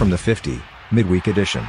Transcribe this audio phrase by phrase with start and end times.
[0.00, 0.58] from the 50,
[0.90, 1.62] midweek edition.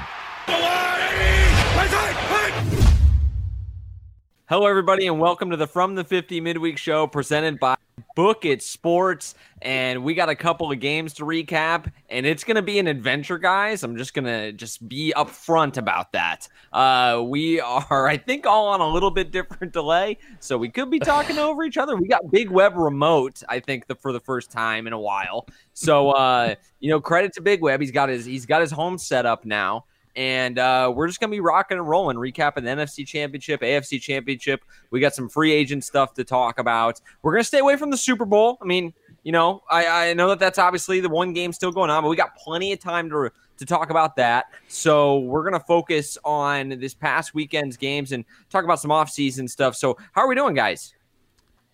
[4.52, 7.78] Hello, everybody, and welcome to the From the 50 Midweek Show presented by
[8.18, 9.34] Book It Sports.
[9.62, 12.88] And we got a couple of games to recap, and it's going to be an
[12.88, 13.82] adventure, guys.
[13.82, 16.50] I'm just going to just be upfront about that.
[16.74, 20.92] Uh, we are, I think, all on a little bit different delay, so we could
[20.92, 21.96] be talking over each other.
[21.96, 25.48] We got Big Web remote, I think, the, for the first time in a while.
[25.76, 27.80] So, uh, you know, credit to Big Web.
[27.80, 31.32] He's got his he's got his home set up now and uh, we're just gonna
[31.32, 34.64] be rocking and rolling, recapping the NFC Championship, AFC Championship.
[34.90, 37.02] We got some free agent stuff to talk about.
[37.22, 38.58] We're gonna stay away from the Super Bowl.
[38.62, 38.94] I mean,
[39.24, 42.10] you know, I, I know that that's obviously the one game still going on, but
[42.10, 44.46] we got plenty of time to to talk about that.
[44.68, 49.76] So we're gonna focus on this past weekend's games and talk about some off-season stuff.
[49.76, 50.94] So how are we doing, guys?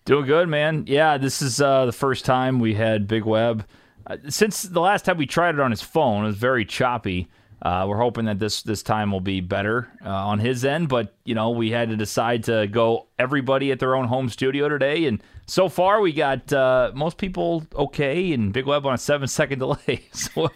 [0.04, 0.84] Doing good, man.
[0.86, 3.66] Yeah, this is uh, the first time we had Big Web.
[4.06, 7.28] Uh, since the last time we tried it on his phone, it was very choppy.
[7.60, 11.14] Uh, we're hoping that this this time will be better uh, on his end, but
[11.24, 15.06] you know we had to decide to go everybody at their own home studio today,
[15.06, 19.26] and so far we got uh, most people okay, and Big Web on a seven
[19.28, 20.02] second delay.
[20.12, 20.48] so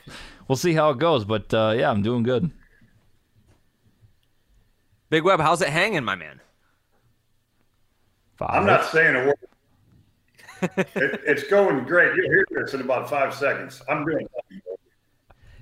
[0.46, 2.50] we'll see how it goes, but uh, yeah, I'm doing good.
[5.10, 6.40] Big Web, how's it hanging, my man?
[8.36, 8.50] Five.
[8.50, 9.36] I'm not saying a word.
[10.94, 12.14] it, it's going great.
[12.14, 13.82] You'll hear this in about five seconds.
[13.88, 14.26] I'm doing.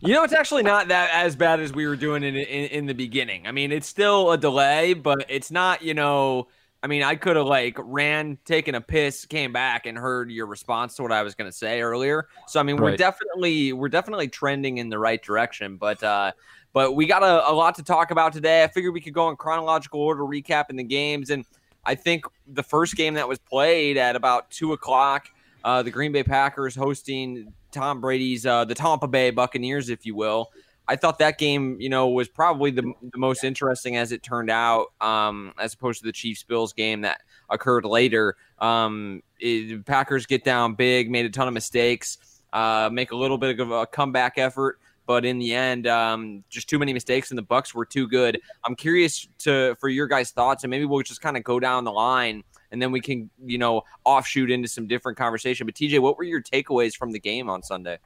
[0.02, 2.86] You know, it's actually not that as bad as we were doing in, in, in
[2.86, 3.46] the beginning.
[3.46, 5.82] I mean, it's still a delay, but it's not.
[5.82, 6.48] You know,
[6.82, 10.46] I mean, I could have like ran, taken a piss, came back, and heard your
[10.46, 12.28] response to what I was going to say earlier.
[12.46, 15.76] So, I mean, we're definitely we're definitely trending in the right direction.
[15.76, 16.32] But uh,
[16.72, 18.64] but we got a, a lot to talk about today.
[18.64, 21.44] I figured we could go in chronological order, recapping the games, and
[21.84, 25.28] I think the first game that was played at about two o'clock.
[25.64, 30.14] Uh, the Green Bay Packers hosting Tom Brady's uh, the Tampa Bay Buccaneers, if you
[30.14, 30.50] will.
[30.88, 34.50] I thought that game, you know, was probably the, the most interesting as it turned
[34.50, 38.36] out, um, as opposed to the Chiefs Bills game that occurred later.
[38.58, 42.18] Um, it, Packers get down big, made a ton of mistakes,
[42.52, 46.68] uh, make a little bit of a comeback effort, but in the end, um, just
[46.68, 48.40] too many mistakes, and the Bucks were too good.
[48.64, 51.84] I'm curious to for your guys' thoughts, and maybe we'll just kind of go down
[51.84, 52.42] the line
[52.72, 55.66] and then we can, you know, offshoot into some different conversation.
[55.66, 57.98] But TJ, what were your takeaways from the game on Sunday?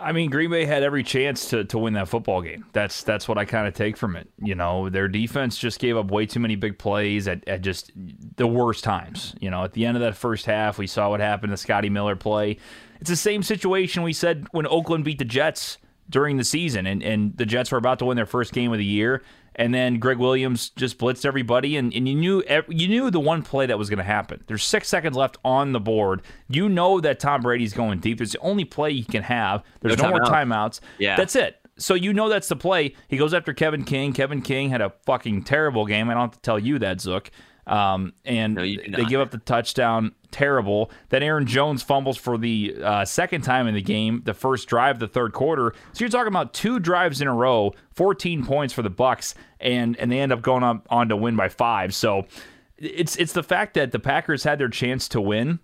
[0.00, 2.64] I mean, Green Bay had every chance to, to win that football game.
[2.72, 4.28] That's that's what I kind of take from it.
[4.42, 7.92] You know, their defense just gave up way too many big plays at, at just
[8.36, 9.34] the worst times.
[9.40, 11.90] You know, at the end of that first half, we saw what happened to Scotty
[11.90, 12.56] Miller play.
[13.00, 15.76] It's the same situation we said when Oakland beat the Jets
[16.08, 18.78] during the season, and, and the Jets were about to win their first game of
[18.78, 19.22] the year,
[19.56, 23.42] and then Gregg Williams just blitzed everybody, and, and you knew you knew the one
[23.42, 24.42] play that was going to happen.
[24.46, 26.22] There's six seconds left on the board.
[26.48, 28.20] You know that Tom Brady's going deep.
[28.20, 29.62] It's the only play he can have.
[29.80, 30.80] There's no, no more timeouts.
[30.98, 31.56] Yeah, that's it.
[31.76, 32.94] So you know that's the play.
[33.08, 34.12] He goes after Kevin King.
[34.12, 36.10] Kevin King had a fucking terrible game.
[36.10, 37.30] I don't have to tell you that, Zook.
[37.70, 40.12] Um, and no, they give up the touchdown.
[40.32, 40.90] Terrible.
[41.08, 44.98] Then Aaron Jones fumbles for the uh, second time in the game, the first drive,
[44.98, 45.72] the third quarter.
[45.92, 49.96] So you're talking about two drives in a row, 14 points for the Bucks, and
[49.98, 51.94] and they end up going up on to win by five.
[51.94, 52.26] So
[52.76, 55.60] it's it's the fact that the Packers had their chance to win.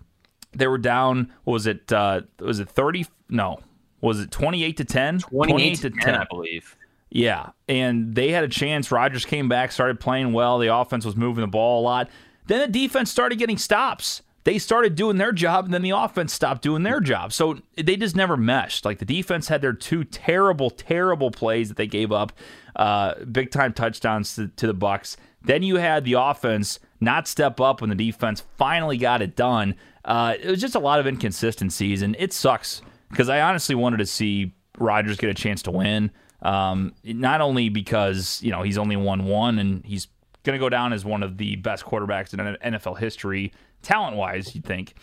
[0.53, 1.33] They were down.
[1.43, 1.91] Was it?
[1.91, 3.05] Uh, was it 30?
[3.29, 3.59] No.
[3.99, 5.19] Was it 28 to 10?
[5.19, 6.77] 28, 28 to 10, 10, I believe.
[7.09, 8.91] Yeah, and they had a chance.
[8.91, 10.59] Rodgers came back, started playing well.
[10.59, 12.09] The offense was moving the ball a lot.
[12.47, 14.21] Then the defense started getting stops.
[14.43, 17.33] They started doing their job, and then the offense stopped doing their job.
[17.33, 18.85] So they just never meshed.
[18.85, 22.31] Like the defense had their two terrible, terrible plays that they gave up,
[22.75, 25.17] uh, big time touchdowns to, to the Bucks.
[25.41, 29.75] Then you had the offense not step up when the defense finally got it done.
[30.05, 33.97] Uh, it was just a lot of inconsistencies, and it sucks because I honestly wanted
[33.97, 36.11] to see Rodgers get a chance to win.
[36.41, 40.07] Um, not only because you know he's only won one and he's
[40.43, 44.55] going to go down as one of the best quarterbacks in NFL history, talent wise,
[44.55, 44.93] you'd think.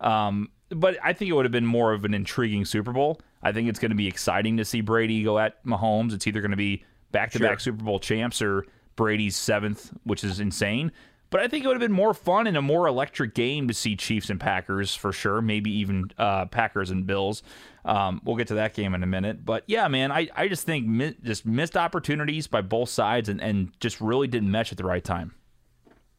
[0.00, 3.20] Um, but I think it would have been more of an intriguing Super Bowl.
[3.42, 6.12] I think it's going to be exciting to see Brady go at Mahomes.
[6.12, 8.66] It's either going to be back to back Super Bowl champs or
[8.96, 10.92] Brady's seventh, which is insane.
[11.30, 13.74] But I think it would have been more fun and a more electric game to
[13.74, 15.40] see Chiefs and Packers for sure.
[15.40, 17.44] Maybe even uh, Packers and Bills.
[17.84, 19.44] Um, we'll get to that game in a minute.
[19.44, 23.40] But yeah, man, I, I just think mi- just missed opportunities by both sides and,
[23.40, 25.34] and just really didn't mesh at the right time.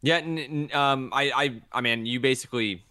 [0.01, 0.17] Yeah,
[0.73, 2.83] um, I, I, I mean, you basically,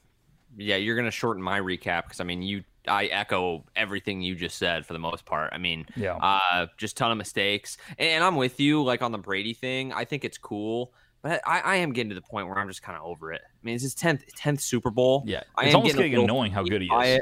[0.56, 4.58] yeah, you're gonna shorten my recap because I mean, you, I echo everything you just
[4.58, 5.52] said for the most part.
[5.52, 8.84] I mean, yeah, uh, just ton of mistakes, and I'm with you.
[8.84, 10.92] Like on the Brady thing, I think it's cool.
[11.22, 13.42] But I, I am getting to the point where I'm just kind of over it.
[13.44, 15.22] I mean, it's his tenth tenth Super Bowl.
[15.26, 17.20] Yeah, it's I almost getting, getting annoying how good he is.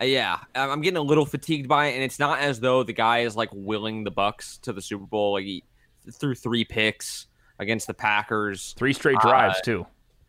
[0.00, 2.92] Uh, yeah, I'm getting a little fatigued by it, and it's not as though the
[2.92, 5.32] guy is like willing the Bucks to the Super Bowl.
[5.32, 5.64] Like he
[6.12, 7.26] threw three picks
[7.58, 9.86] against the Packers, three straight drives uh, too.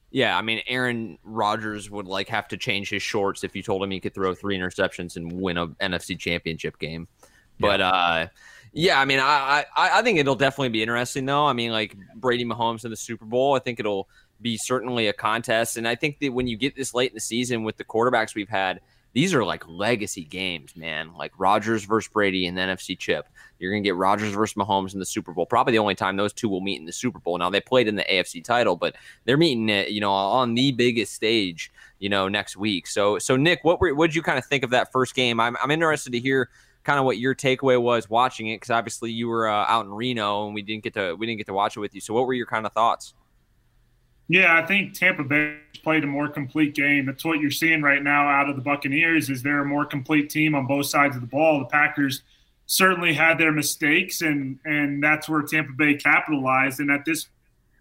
[0.09, 3.83] Yeah, I mean, Aaron Rodgers would like have to change his shorts if you told
[3.83, 7.07] him he could throw three interceptions and win a NFC Championship game.
[7.59, 7.89] But yeah.
[7.89, 8.27] uh,
[8.77, 11.45] yeah, I mean, I, I I think it'll definitely be interesting though.
[11.45, 14.07] I mean, like Brady Mahomes in the Super Bowl, I think it'll
[14.39, 17.21] be certainly a contest, and I think that when you get this late in the
[17.21, 18.79] season with the quarterbacks we've had
[19.13, 21.12] these are like legacy games, man.
[21.18, 23.27] Like Rodgers versus Brady in the NFC Chip.
[23.57, 25.47] You're gonna get Rodgers versus Mahomes in the Super Bowl.
[25.47, 27.35] Probably the only time those two will meet in the Super Bowl.
[27.39, 28.95] Now they played in the AFC title, but
[29.25, 32.85] they're meeting it, you know, on the biggest stage, you know, next week.
[32.85, 35.39] So, so Nick, what were, what did you kind of think of that first game?
[35.39, 36.50] I'm, I'm interested to hear
[36.88, 39.92] kind of what your takeaway was watching it because obviously you were uh, out in
[39.92, 42.00] Reno and we didn't get to we didn't get to watch it with you.
[42.00, 43.13] So, what were your kind of thoughts?
[44.30, 47.06] Yeah, I think Tampa Bay played a more complete game.
[47.06, 49.30] That's what you're seeing right now out of the Buccaneers.
[49.30, 51.60] Is they're a more complete team on both sides of the ball.
[51.60, 52.24] The Packers
[52.68, 56.80] certainly had their mistakes, and and that's where Tampa Bay capitalized.
[56.80, 57.28] And at this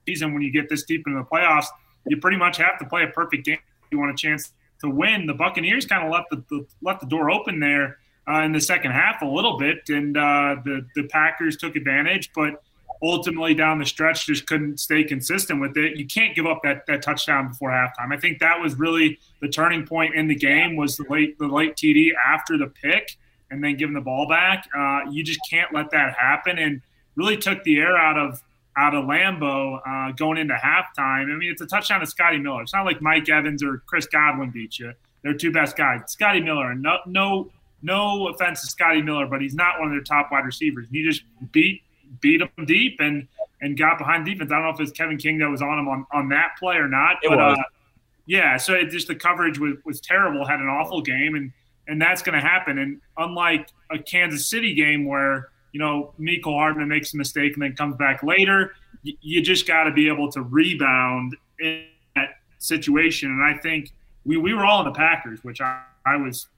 [0.05, 1.67] season, when you get this deep into the playoffs,
[2.09, 4.91] you pretty much have to play a perfect game if you want a chance to
[4.91, 5.27] win.
[5.27, 8.61] The Buccaneers kind of left the, the left the door open there uh, in the
[8.61, 12.63] second half a little bit, and uh, the the Packers took advantage, but
[13.03, 15.97] ultimately down the stretch just couldn't stay consistent with it.
[15.97, 18.13] You can't give up that that touchdown before halftime.
[18.13, 21.47] I think that was really the turning point in the game was the late the
[21.47, 23.17] late TD after the pick
[23.51, 24.69] and then giving the ball back.
[24.77, 26.81] Uh, you just can't let that happen and
[27.15, 28.43] really took the air out of
[28.77, 31.33] out of Lambeau uh, going into halftime.
[31.33, 32.63] I mean, it's a touchdown to Scotty Miller.
[32.63, 34.93] It's not like Mike Evans or Chris Godwin beat you.
[35.23, 36.01] They're two best guys.
[36.07, 37.51] Scotty Miller, no no
[37.83, 40.87] no offense to Scotty Miller, but he's not one of their top wide receivers.
[40.91, 41.83] He just beat
[42.21, 43.27] beat him deep and
[43.61, 44.51] and got behind defense.
[44.53, 46.77] I don't know if it's Kevin King that was on him on, on that play
[46.77, 47.57] or not, it but uh,
[48.27, 50.45] yeah, so it just the coverage was, was terrible.
[50.45, 51.53] Had an awful game, and
[51.89, 52.79] and that's going to happen.
[52.79, 57.63] And unlike a Kansas City game where you know Mecole Hardman makes a mistake and
[57.63, 58.75] then comes back later,
[59.05, 61.87] y- you just got to be able to rebound in
[62.17, 63.31] that situation.
[63.31, 63.93] And I think
[64.25, 66.49] we we were all in the Packers, which I, I was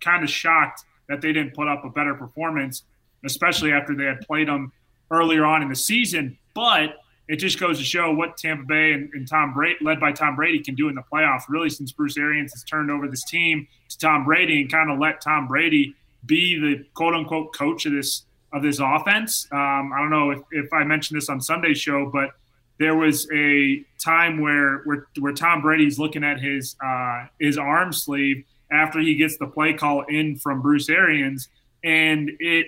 [0.00, 2.82] kind of shocked that they didn't put up a better performance
[3.26, 4.72] especially after they had played them
[5.10, 6.38] earlier on in the season.
[6.54, 6.96] But
[7.28, 10.36] it just goes to show what Tampa Bay and, and Tom Brady, led by Tom
[10.36, 11.42] Brady, can do in the playoffs.
[11.48, 14.98] Really, since Bruce Arians has turned over this team to Tom Brady and kind of
[14.98, 15.94] let Tom Brady
[16.24, 19.46] be the quote unquote coach of this of this offense.
[19.52, 22.30] Um, I don't know if, if I mentioned this on Sunday's show, but
[22.78, 27.92] there was a time where where, where Tom Brady's looking at his uh, his arm
[27.92, 31.48] sleeve after he gets the play call in from Bruce Arians,
[31.84, 32.66] and it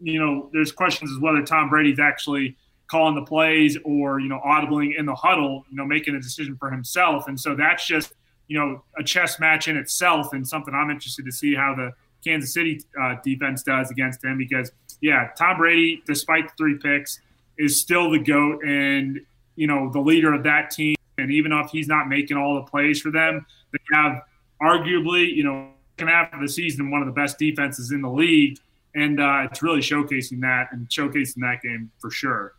[0.00, 2.56] you know, there's questions as whether Tom Brady's actually
[2.86, 6.56] calling the plays or, you know, audibling in the huddle, you know, making a decision
[6.56, 7.28] for himself.
[7.28, 8.14] And so that's just,
[8.46, 11.92] you know, a chess match in itself and something I'm interested to see how the
[12.24, 17.20] Kansas City uh, defense does against him because, yeah, Tom Brady, despite the three picks,
[17.58, 19.20] is still the GOAT and,
[19.56, 20.96] you know, the leader of that team.
[21.18, 24.22] And even if he's not making all the plays for them, they have
[24.62, 28.10] arguably, you know, second half of the season, one of the best defenses in the
[28.10, 28.58] league
[28.94, 32.54] and uh, it's really showcasing that and showcasing that game for sure.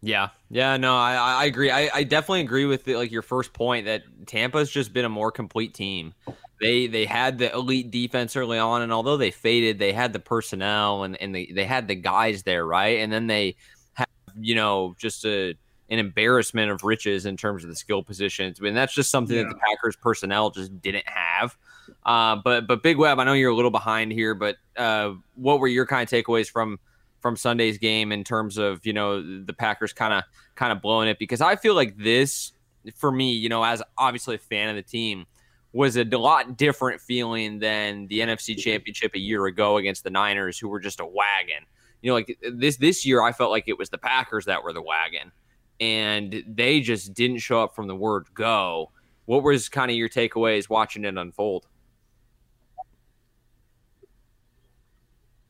[0.00, 1.70] Yeah, yeah, no, I, I agree.
[1.70, 5.10] I, I definitely agree with the, like your first point that Tampa's just been a
[5.10, 6.12] more complete team.
[6.60, 10.18] They they had the elite defense early on, and although they faded, they had the
[10.18, 13.00] personnel and and they, they had the guys there, right?
[13.00, 13.56] And then they
[13.94, 14.08] have
[14.38, 15.54] you know just a
[15.90, 18.58] an embarrassment of riches in terms of the skill positions.
[18.60, 19.42] I mean, that's just something yeah.
[19.42, 21.56] that the Packers personnel just didn't have.
[22.04, 25.60] Uh, but but Big Web, I know you're a little behind here, but uh, what
[25.60, 26.78] were your kind of takeaways from
[27.20, 30.24] from Sunday's game in terms of you know the Packers kind of
[30.54, 31.18] kind of blowing it?
[31.18, 32.52] Because I feel like this
[32.94, 35.26] for me, you know, as obviously a fan of the team,
[35.72, 40.58] was a lot different feeling than the NFC Championship a year ago against the Niners,
[40.58, 41.66] who were just a wagon.
[42.00, 44.72] You know, like this this year, I felt like it was the Packers that were
[44.72, 45.32] the wagon,
[45.80, 48.90] and they just didn't show up from the word go.
[49.26, 51.66] What was kind of your takeaways watching it unfold?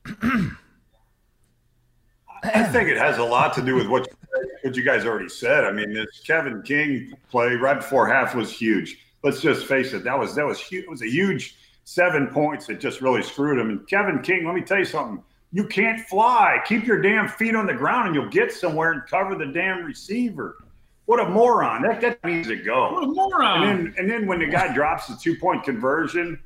[0.07, 0.51] I
[2.65, 4.07] think it has a lot to do with what
[4.63, 5.65] what you guys already said.
[5.65, 8.99] I mean, this Kevin King play right before half was huge.
[9.23, 10.05] Let's just face it.
[10.05, 10.85] That was that was huge.
[10.85, 13.71] It was a huge seven points that just really screwed him.
[13.71, 15.23] And Kevin King, let me tell you something.
[15.55, 16.59] You can't fly.
[16.67, 19.85] Keep your damn feet on the ground, and you'll get somewhere and cover the damn
[19.85, 20.59] receiver.
[21.07, 21.83] What a moron!
[21.83, 22.93] That that means to go.
[22.93, 23.63] What a moron!
[23.63, 26.41] And then and then when the guy drops the two point conversion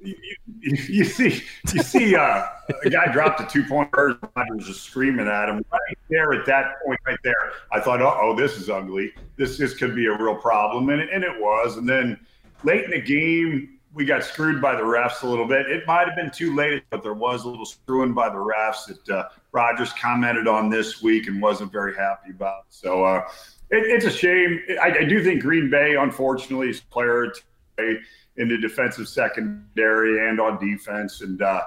[0.00, 0.14] you,
[0.60, 1.42] you, see,
[1.74, 2.46] you see, uh,
[2.84, 4.20] a guy dropped a two point conversion.
[4.36, 7.52] I was just screaming at him right there at that point, right there.
[7.72, 9.12] I thought, oh, this is ugly.
[9.36, 11.76] This this could be a real problem, and it, and it was.
[11.76, 12.18] And then
[12.64, 15.70] late in the game, we got screwed by the refs a little bit.
[15.70, 18.86] It might have been too late, but there was a little screwing by the refs
[18.86, 22.66] that uh, Rodgers commented on this week and wasn't very happy about.
[22.68, 23.28] So uh,
[23.70, 24.60] it, it's a shame.
[24.80, 27.32] I, I, do think Green Bay, unfortunately, is player
[27.78, 31.22] in the defensive secondary and on defense.
[31.22, 31.62] And uh,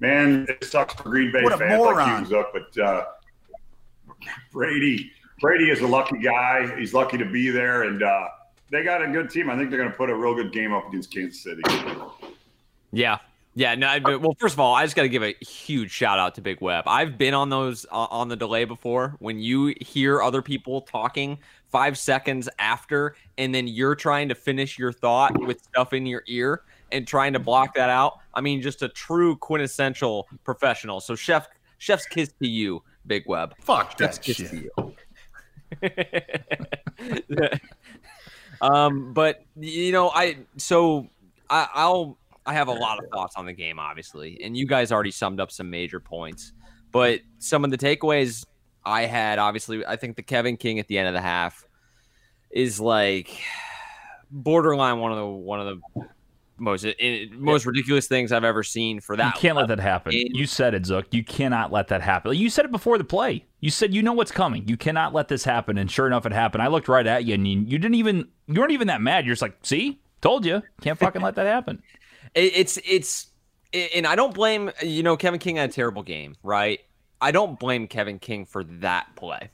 [0.00, 3.04] man, it sucks for Green Bay fans like Hughes up, but uh,
[4.52, 5.12] Brady.
[5.40, 6.72] Brady is a lucky guy.
[6.78, 8.28] He's lucky to be there, and uh,
[8.72, 9.50] they got a good team.
[9.50, 11.62] I think they're going to put a real good game up against Kansas City.
[12.90, 13.18] Yeah,
[13.54, 14.18] yeah, no.
[14.18, 16.62] Well, first of all, I just got to give a huge shout out to Big
[16.62, 16.84] Web.
[16.86, 19.14] I've been on those uh, on the delay before.
[19.18, 21.38] When you hear other people talking
[21.68, 26.22] five seconds after, and then you're trying to finish your thought with stuff in your
[26.26, 26.62] ear
[26.92, 28.20] and trying to block that out.
[28.32, 31.00] I mean, just a true quintessential professional.
[31.00, 33.54] So, chef, chef's kiss to you, Big Web.
[33.60, 34.70] Fuck that shit.
[38.62, 41.08] um, but you know, I so
[41.50, 42.16] I, I'll
[42.46, 45.40] I have a lot of thoughts on the game, obviously, and you guys already summed
[45.40, 46.52] up some major points.
[46.92, 48.44] But some of the takeaways
[48.84, 51.66] I had, obviously, I think the Kevin King at the end of the half
[52.50, 53.30] is like
[54.30, 56.06] borderline one of the one of the
[56.62, 59.34] most in, most ridiculous things I've ever seen for that.
[59.34, 60.12] You can't let that happen.
[60.14, 61.06] You said it, Zook.
[61.10, 62.34] You cannot let that happen.
[62.34, 63.44] You said it before the play.
[63.60, 64.66] You said you know what's coming.
[64.68, 65.76] You cannot let this happen.
[65.76, 66.62] And sure enough, it happened.
[66.62, 69.26] I looked right at you, and you, you didn't even you weren't even that mad.
[69.26, 71.82] You're just like, see, told you, can't fucking let that happen.
[72.34, 73.26] It's it's
[73.74, 76.80] and I don't blame you know Kevin King had a terrible game, right?
[77.20, 79.50] I don't blame Kevin King for that play.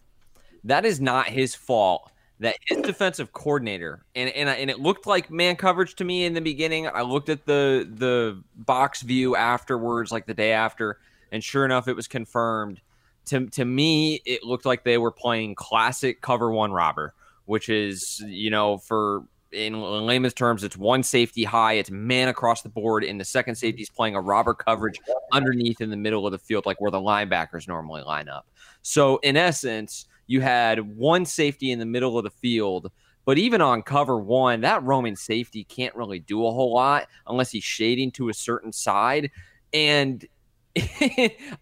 [0.63, 2.09] That is not his fault
[2.41, 6.35] that his defensive coordinator and and, and it looked like man coverage to me in
[6.35, 6.87] the beginning.
[6.87, 10.99] I looked at the the box view afterwards, like the day after,
[11.33, 12.81] and sure enough, it was confirmed.
[13.27, 17.15] To to me, it looked like they were playing classic cover one robber,
[17.47, 22.63] which is you know for in layman's terms, it's one safety high, it's man across
[22.63, 25.01] the board, and the second safety is playing a robber coverage
[25.33, 28.47] underneath in the middle of the field, like where the linebackers normally line up.
[28.83, 32.93] So in essence you had one safety in the middle of the field.
[33.25, 37.51] But even on cover one, that robber safety can't really do a whole lot unless
[37.51, 39.31] he's shading to a certain side.
[39.73, 40.25] And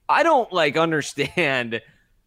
[0.08, 1.80] I don't like understand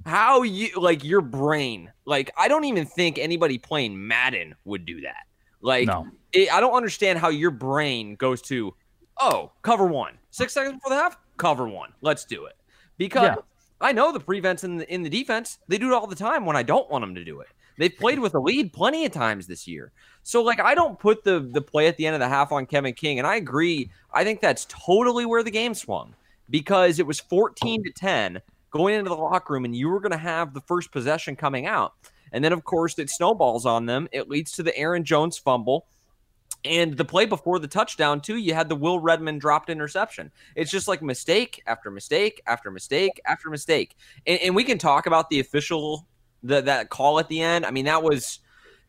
[0.06, 1.92] how you like your brain.
[2.06, 5.26] Like, I don't even think anybody playing Madden would do that.
[5.62, 6.08] Like, no.
[6.32, 8.74] it, I don't understand how your brain goes to,
[9.20, 11.94] oh, cover one, six seconds before the half, cover one.
[12.02, 12.56] Let's do it.
[12.98, 13.36] Because yeah.
[13.82, 15.58] I know the prevents in the in the defense.
[15.68, 17.48] They do it all the time when I don't want them to do it.
[17.78, 19.94] They've played with a lead plenty of times this year.
[20.24, 22.66] So like I don't put the the play at the end of the half on
[22.66, 23.90] Kevin King, and I agree.
[24.14, 26.14] I think that's totally where the game swung
[26.50, 30.12] because it was 14 to 10 going into the locker room, and you were going
[30.12, 31.94] to have the first possession coming out,
[32.34, 34.10] and then of course it snowballs on them.
[34.12, 35.86] It leads to the Aaron Jones fumble.
[36.66, 40.30] And the play before the touchdown, too, you had the Will Redmond dropped interception.
[40.56, 43.96] It's just like mistake after mistake after mistake after mistake.
[44.28, 46.06] And, and we can talk about the official
[46.44, 47.66] the, that call at the end.
[47.66, 48.40] I mean, that was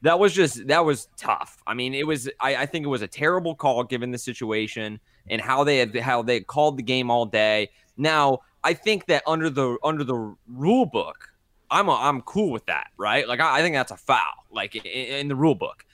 [0.03, 1.63] that was just that was tough.
[1.67, 4.99] I mean, it was I, I think it was a terrible call given the situation
[5.29, 7.71] and how they had how they had called the game all day.
[7.97, 11.29] Now, I think that under the under the rule book,
[11.71, 13.29] I'm a, I'm cool with that, right?
[13.29, 15.85] Like I, I think that's a foul, like in, in the rule book.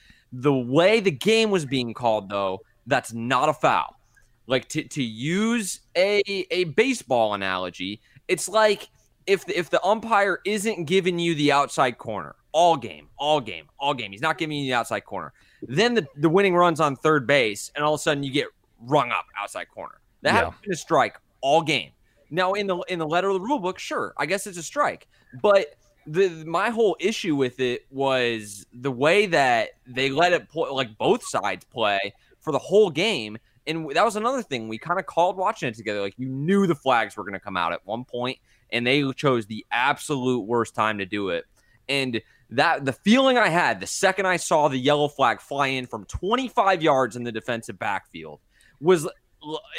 [0.40, 3.98] The way the game was being called, though, that's not a foul.
[4.46, 8.88] Like to, to use a a baseball analogy, it's like
[9.26, 13.66] if the, if the umpire isn't giving you the outside corner all game, all game,
[13.78, 15.32] all game, he's not giving you the outside corner.
[15.62, 18.46] Then the, the winning runs on third base, and all of a sudden you get
[18.80, 20.00] rung up outside corner.
[20.22, 20.44] That yeah.
[20.50, 21.90] has been a strike all game.
[22.30, 24.62] Now in the in the letter of the rule book, sure, I guess it's a
[24.62, 25.06] strike,
[25.42, 25.74] but
[26.06, 30.96] the my whole issue with it was the way that they let it play, like
[30.96, 33.38] both sides play for the whole game.
[33.66, 36.00] And that was another thing we kind of called watching it together.
[36.00, 38.38] Like you knew the flags were going to come out at one point,
[38.70, 41.44] and they chose the absolute worst time to do it.
[41.88, 42.20] And
[42.50, 46.04] that the feeling I had the second I saw the yellow flag fly in from
[46.04, 48.40] 25 yards in the defensive backfield
[48.80, 49.08] was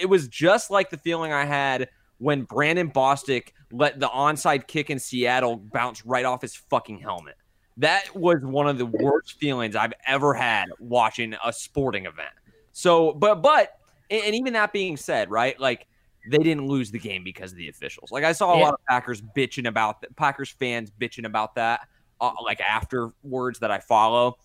[0.02, 4.90] it was just like the feeling I had when Brandon Bostick let the onside kick
[4.90, 7.36] in Seattle bounce right off his fucking helmet.
[7.78, 12.30] That was one of the worst feelings I've ever had watching a sporting event.
[12.72, 13.78] So, but, but,
[14.10, 15.60] and even that being said, right?
[15.60, 15.86] Like,
[16.30, 18.12] they didn't lose the game because of the officials.
[18.12, 18.66] Like, I saw a yeah.
[18.66, 21.82] lot of Packers bitching about that, Packers fans bitching about that,
[22.20, 24.38] uh, like afterwards that I follow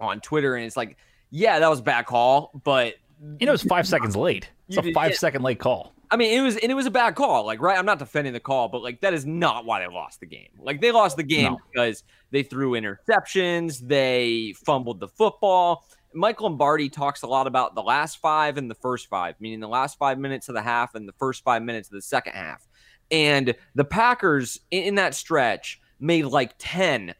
[0.00, 0.56] on Twitter.
[0.56, 0.96] And it's like,
[1.30, 2.94] yeah, that was a bad call, but.
[3.38, 4.50] You know, it was five seconds late.
[4.68, 5.94] It's a five second late call.
[6.14, 7.44] I mean, it was and it was a bad call.
[7.44, 7.76] Like, right?
[7.76, 10.50] I'm not defending the call, but like that is not why they lost the game.
[10.60, 11.60] Like they lost the game no.
[11.72, 15.84] because they threw interceptions, they fumbled the football.
[16.14, 19.66] Mike Lombardi talks a lot about the last five and the first five, meaning the
[19.66, 22.64] last five minutes of the half and the first five minutes of the second half.
[23.10, 27.16] And the Packers in that stretch made like 10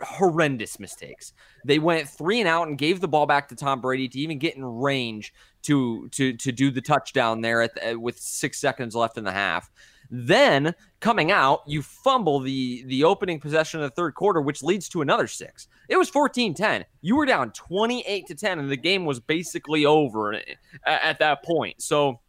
[0.00, 1.32] horrendous mistakes.
[1.64, 4.38] They went three and out and gave the ball back to Tom Brady to even
[4.38, 5.34] get in range
[5.68, 9.32] to to to do the touchdown there the, uh, with six seconds left in the
[9.32, 9.70] half.
[10.10, 14.88] Then coming out, you fumble the the opening possession of the third quarter, which leads
[14.90, 15.68] to another six.
[15.88, 16.84] It was 14-10.
[17.02, 20.40] You were down 28 to 10, and the game was basically over eh,
[20.86, 21.82] at, at that point.
[21.82, 22.20] So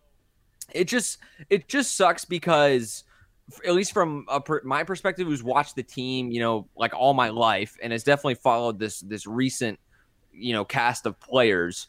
[0.74, 1.20] it just
[1.50, 3.06] it just sucks because
[3.66, 7.30] at least from per, my perspective, who's watched the team, you know, like all my
[7.30, 9.80] life, and has definitely followed this this recent,
[10.34, 11.88] you know, cast of players.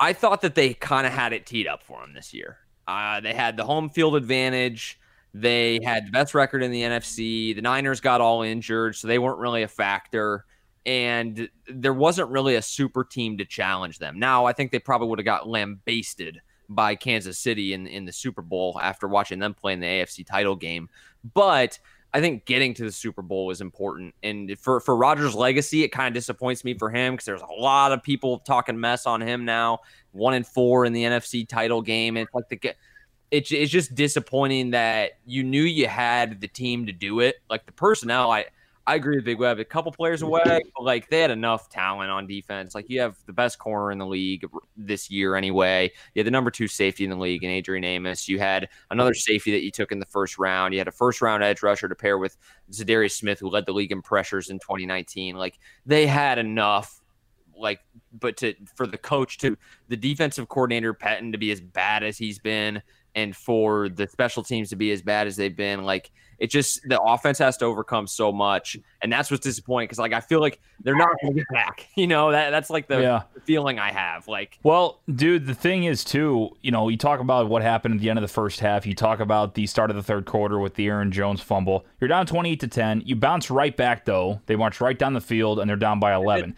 [0.00, 2.58] I thought that they kind of had it teed up for them this year.
[2.86, 4.98] Uh, they had the home field advantage.
[5.34, 7.54] They had the best record in the NFC.
[7.54, 10.44] The Niners got all injured, so they weren't really a factor.
[10.86, 14.18] And there wasn't really a super team to challenge them.
[14.18, 18.12] Now, I think they probably would have got lambasted by Kansas City in, in the
[18.12, 20.88] Super Bowl after watching them play in the AFC title game.
[21.34, 21.78] But
[22.14, 24.14] I think getting to the Super Bowl is important.
[24.22, 27.60] And for, for Rodgers' legacy, it kind of disappoints me for him because there's a
[27.60, 29.80] lot of people talking mess on him now.
[30.12, 32.16] One and four in the NFC title game.
[32.16, 32.74] And it's like the
[33.30, 37.36] it's, it's just disappointing that you knew you had the team to do it.
[37.50, 38.46] Like the personnel, I
[38.88, 39.58] I agree with Big Web.
[39.58, 40.42] A couple players away,
[40.74, 42.74] but like they had enough talent on defense.
[42.74, 44.46] Like you have the best corner in the league
[44.78, 45.92] this year anyway.
[46.14, 48.28] You had the number two safety in the league in Adrian Amos.
[48.28, 50.72] You had another safety that you took in the first round.
[50.72, 52.38] You had a first round edge rusher to pair with
[52.72, 55.36] Za'Darius Smith, who led the league in pressures in 2019.
[55.36, 57.02] Like they had enough.
[57.54, 57.80] Like,
[58.12, 62.16] but to for the coach to the defensive coordinator Pettine to be as bad as
[62.16, 62.80] he's been,
[63.14, 66.80] and for the special teams to be as bad as they've been, like it just
[66.88, 70.40] the offense has to overcome so much, and that's what's disappointing because like I feel
[70.40, 71.86] like they're not going to get back.
[71.98, 73.22] You know that that's like the, yeah.
[73.44, 74.28] feeling I have.
[74.28, 76.50] Like, well, dude, the thing is too.
[76.62, 78.86] You know, you talk about what happened at the end of the first half.
[78.86, 81.84] You talk about the start of the third quarter with the Aaron Jones fumble.
[82.00, 83.02] You're down twenty eight to ten.
[83.04, 84.40] You bounce right back though.
[84.46, 86.54] They march right down the field and they're down by eleven.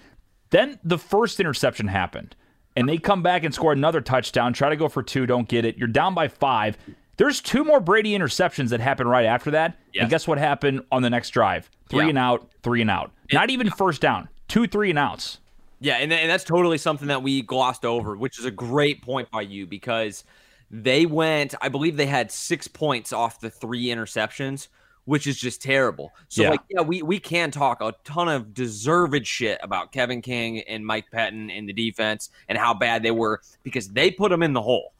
[0.50, 2.36] then the first interception happened
[2.76, 5.64] and they come back and score another touchdown, try to go for two, don't get
[5.64, 5.76] it.
[5.76, 6.78] You're down by five.
[7.20, 9.76] There's two more Brady interceptions that happened right after that.
[9.92, 10.00] Yes.
[10.00, 11.68] And guess what happened on the next drive?
[11.90, 12.08] Three yeah.
[12.08, 13.10] and out, three and out.
[13.30, 15.36] Not even first down, two, three and outs.
[15.80, 19.30] Yeah, and, and that's totally something that we glossed over, which is a great point
[19.30, 20.24] by you because
[20.70, 24.68] they went, I believe they had six points off the three interceptions
[25.06, 26.12] which is just terrible.
[26.28, 26.50] So yeah.
[26.50, 30.86] like yeah, we we can talk a ton of deserved shit about Kevin King and
[30.86, 34.52] Mike Pettine in the defense and how bad they were because they put them in
[34.52, 34.92] the hole.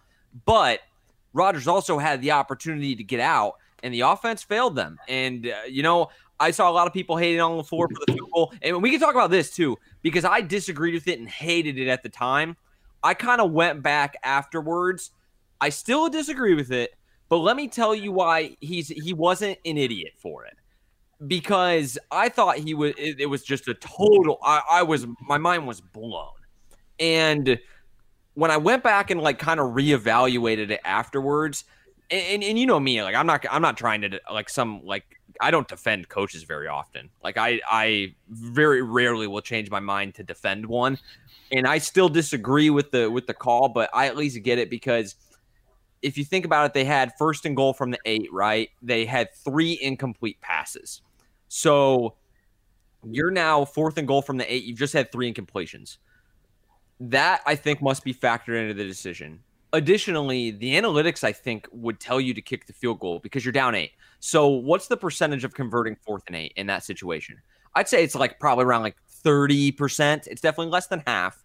[0.46, 0.80] But
[1.32, 4.98] Rodgers also had the opportunity to get out and the offense failed them.
[5.08, 8.12] And uh, you know, I saw a lot of people hating on LaFleur for the
[8.12, 8.52] field goal.
[8.62, 11.88] And we can talk about this too because I disagreed with it and hated it
[11.88, 12.56] at the time.
[13.02, 15.10] I kind of went back afterwards.
[15.60, 16.94] I still disagree with it,
[17.28, 20.56] but let me tell you why he's he wasn't an idiot for it.
[21.26, 25.38] Because I thought he was it, it was just a total I, I was my
[25.38, 26.32] mind was blown.
[26.98, 27.58] And
[28.34, 31.64] when I went back and like kind of reevaluated it afterwards,
[32.10, 34.84] and, and, and, you know me, like I'm not I'm not trying to like some
[34.84, 35.04] like
[35.40, 37.10] I don't defend coaches very often.
[37.22, 40.98] Like I I very rarely will change my mind to defend one.
[41.52, 44.70] And I still disagree with the with the call, but I at least get it
[44.70, 45.16] because–
[46.02, 48.70] if you think about it, they had first and goal from the eight, right?
[48.82, 51.02] They had three incomplete passes.
[51.48, 52.14] So
[53.04, 54.64] you're now fourth and goal from the eight.
[54.64, 55.98] You've just had three incompletions.
[57.00, 59.40] That I think must be factored into the decision.
[59.72, 63.52] Additionally, the analytics I think would tell you to kick the field goal because you're
[63.52, 63.92] down eight.
[64.18, 67.40] So what's the percentage of converting fourth and eight in that situation?
[67.74, 70.26] I'd say it's like probably around like 30%.
[70.26, 71.42] It's definitely less than half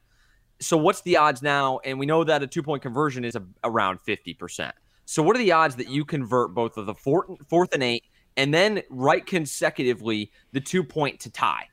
[0.60, 1.80] so what's the odds now?
[1.84, 4.72] And we know that a two point conversion is a, around 50%.
[5.06, 8.04] So what are the odds that you convert both of the fourth, fourth and eight
[8.38, 11.68] and then right consecutively the two point to tie?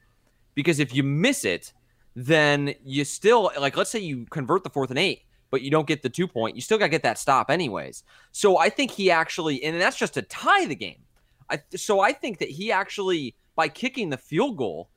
[0.55, 1.73] Because if you miss it,
[2.15, 5.87] then you still like let's say you convert the fourth and eight, but you don't
[5.87, 8.05] get the two point, you still got to get that stop anyways.
[8.33, 11.03] So I think he actually, and that's just to tie the game.
[11.51, 14.89] I, so I think that he actually by kicking the field goal,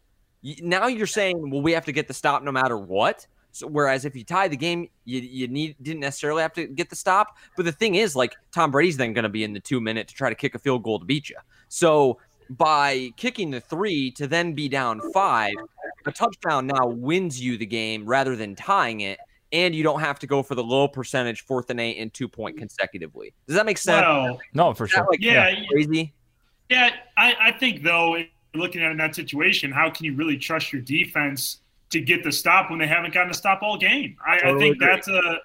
[0.61, 3.27] now you're saying, well, we have to get the stop no matter what.
[3.51, 6.89] So, whereas if you tie the game, you, you need didn't necessarily have to get
[6.89, 7.37] the stop.
[7.55, 10.07] But the thing is, like Tom Brady's then going to be in the two minute
[10.09, 11.37] to try to kick a field goal to beat you.
[11.69, 15.53] So by kicking the three to then be down five,
[16.07, 19.19] a touchdown now wins you the game rather than tying it.
[19.51, 22.27] And you don't have to go for the low percentage fourth and eight and two
[22.27, 22.59] point mm.
[22.59, 23.33] consecutively.
[23.47, 24.01] Does that make sense?
[24.01, 25.07] Well, no, for sure.
[25.09, 26.13] Like, yeah, crazy.
[26.69, 28.17] Yeah, I, I think though,
[28.53, 31.59] looking at in that situation, how can you really trust your defense
[31.95, 34.17] to get the stop when they haven't gotten a stop all game.
[34.25, 34.87] I, totally I think agree.
[34.87, 35.39] that's a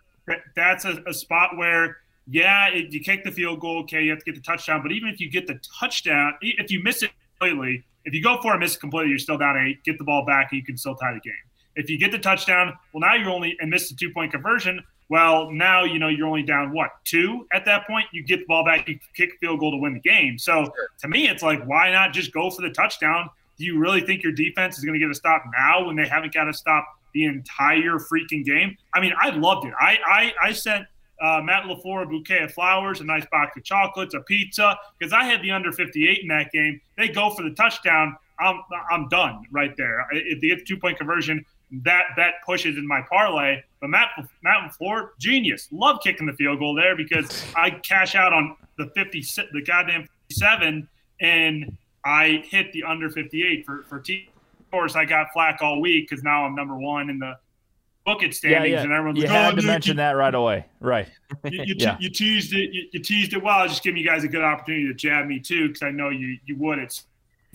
[0.57, 4.21] that's a, a spot where yeah, it, you kick the field goal, okay, you have
[4.21, 4.83] to get the touchdown.
[4.83, 8.41] But even if you get the touchdown, if you miss it completely, if you go
[8.41, 9.83] for a miss completely, you're still down eight.
[9.85, 11.35] Get the ball back, and you can still tie the game.
[11.77, 14.83] If you get the touchdown, well, now you're only and miss the two point conversion.
[15.09, 18.07] Well, now you know you're only down what two at that point.
[18.13, 20.39] You get the ball back, you kick field goal to win the game.
[20.39, 20.73] So sure.
[21.01, 23.29] to me, it's like why not just go for the touchdown?
[23.59, 26.07] Do you really think your defense is going to get a stop now when they
[26.07, 28.77] haven't got a stop the entire freaking game?
[28.95, 29.75] I mean, I loved it.
[29.81, 30.87] I I, I sent
[31.21, 35.13] uh, Matt LaFleur a bouquet of flowers, a nice box of chocolates, a pizza, because
[35.13, 36.81] I had the under 58 in that game.
[36.97, 38.17] They go for the touchdown.
[38.39, 40.07] I'm, I'm done right there.
[40.13, 41.45] If they get the two point conversion,
[41.85, 43.63] that bet pushes in my parlay.
[43.81, 44.09] But Matt
[44.43, 45.69] Matt LaFleur, genius.
[45.71, 49.21] Love kicking the field goal there because I cash out on the 50,
[49.53, 50.89] the goddamn 57,
[51.21, 54.29] and I hit the under 58 for, for T.
[54.59, 57.37] Of course, I got flack all week because now I'm number one in the
[58.05, 58.83] book it standings, yeah, yeah.
[58.83, 61.09] and everyone's you like, had oh, to mention that right away, right?
[61.45, 61.97] You, you, yeah.
[62.01, 62.73] you teased it.
[62.73, 63.67] You, you, teased it well.
[63.69, 66.39] Just giving you guys a good opportunity to jab me too, because I know you
[66.47, 66.79] you would.
[66.79, 67.05] It's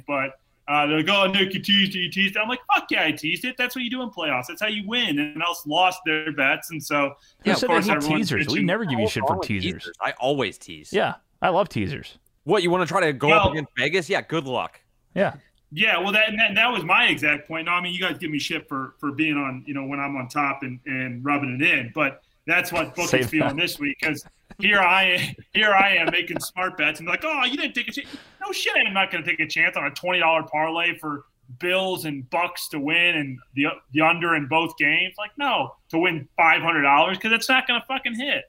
[0.08, 2.00] but uh, they're like, oh, Nick, you teased it.
[2.00, 2.40] You teased it.
[2.40, 3.56] I'm like, fuck yeah, I teased it.
[3.58, 4.48] That's what you do in playoffs.
[4.48, 5.20] That's how you win.
[5.20, 8.48] And else lost their bets, and so yeah, of course, teasers.
[8.48, 9.74] We never give you shit for teasers.
[9.74, 9.96] teasers.
[10.02, 10.92] I always tease.
[10.92, 12.18] Yeah, I love teasers.
[12.44, 14.08] What you want to try to go well, up against Vegas?
[14.08, 14.80] Yeah, good luck.
[15.16, 15.36] Yeah.
[15.76, 17.66] Yeah, well, that, that, that was my exact point.
[17.66, 20.00] No, I mean, you guys give me shit for for being on, you know, when
[20.00, 23.78] I'm on top and, and rubbing it in, but that's what Book is feeling this
[23.78, 24.24] week because
[24.58, 27.90] here I am, here I am making smart bets and like, oh, you didn't take
[27.90, 28.08] a chance.
[28.42, 31.26] No shit, I'm not going to take a chance on a twenty dollar parlay for
[31.60, 35.16] Bills and Bucks to win and the the under in both games.
[35.18, 38.46] Like, no, to win five hundred dollars because it's not going to fucking hit.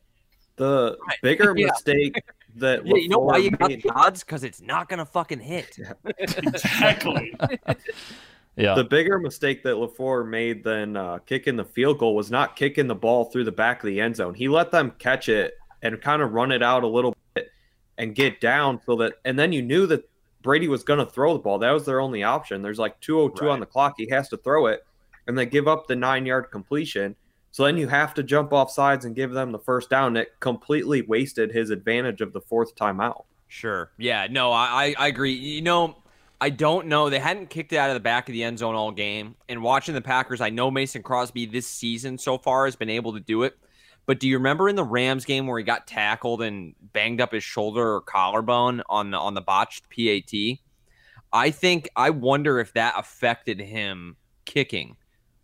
[0.54, 1.66] The bigger yeah.
[1.66, 2.22] mistake
[2.56, 5.78] that yeah, you know why you got the odds because it's not gonna fucking hit.
[6.18, 7.34] exactly.
[8.56, 8.74] yeah.
[8.74, 12.86] The bigger mistake that LaFleur made than uh, kicking the field goal was not kicking
[12.86, 14.34] the ball through the back of the end zone.
[14.34, 17.50] He let them catch it and kind of run it out a little bit
[17.98, 20.08] and get down so that, and then you knew that
[20.42, 21.58] Brady was going to throw the ball.
[21.58, 22.62] That was their only option.
[22.62, 23.52] There's like 202 right.
[23.52, 23.94] on the clock.
[23.96, 24.84] He has to throw it,
[25.26, 27.16] and they give up the nine yard completion.
[27.56, 30.14] So then you have to jump off sides and give them the first down.
[30.18, 33.24] It completely wasted his advantage of the fourth timeout.
[33.48, 33.92] Sure.
[33.96, 34.26] Yeah.
[34.30, 35.32] No, I, I agree.
[35.32, 35.96] You know,
[36.38, 37.08] I don't know.
[37.08, 39.36] They hadn't kicked it out of the back of the end zone all game.
[39.48, 43.14] And watching the Packers, I know Mason Crosby this season so far has been able
[43.14, 43.56] to do it.
[44.04, 47.32] But do you remember in the Rams game where he got tackled and banged up
[47.32, 50.58] his shoulder or collarbone on the on the botched PAT?
[51.32, 54.98] I think I wonder if that affected him kicking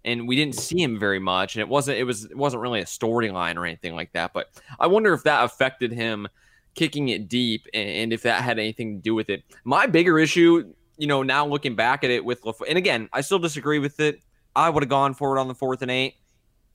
[0.04, 2.80] and we didn't see him very much and it wasn't it was it wasn't really
[2.80, 6.26] a storyline or anything like that but i wonder if that affected him
[6.74, 9.42] kicking it deep and, if that had anything to do with it.
[9.64, 13.20] My bigger issue you know now looking back at it with LaFleur, and again i
[13.20, 14.20] still disagree with it.
[14.54, 16.14] I would have gone for it on the fourth and eight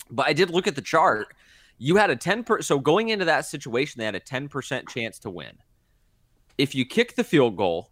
[0.09, 1.27] but i did look at the chart.
[1.79, 5.19] You had a 10 per so going into that situation they had a 10% chance
[5.19, 5.57] to win.
[6.57, 7.91] If you kick the field goal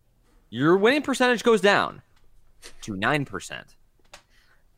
[0.50, 2.02] your winning percentage goes down
[2.82, 3.63] to 9%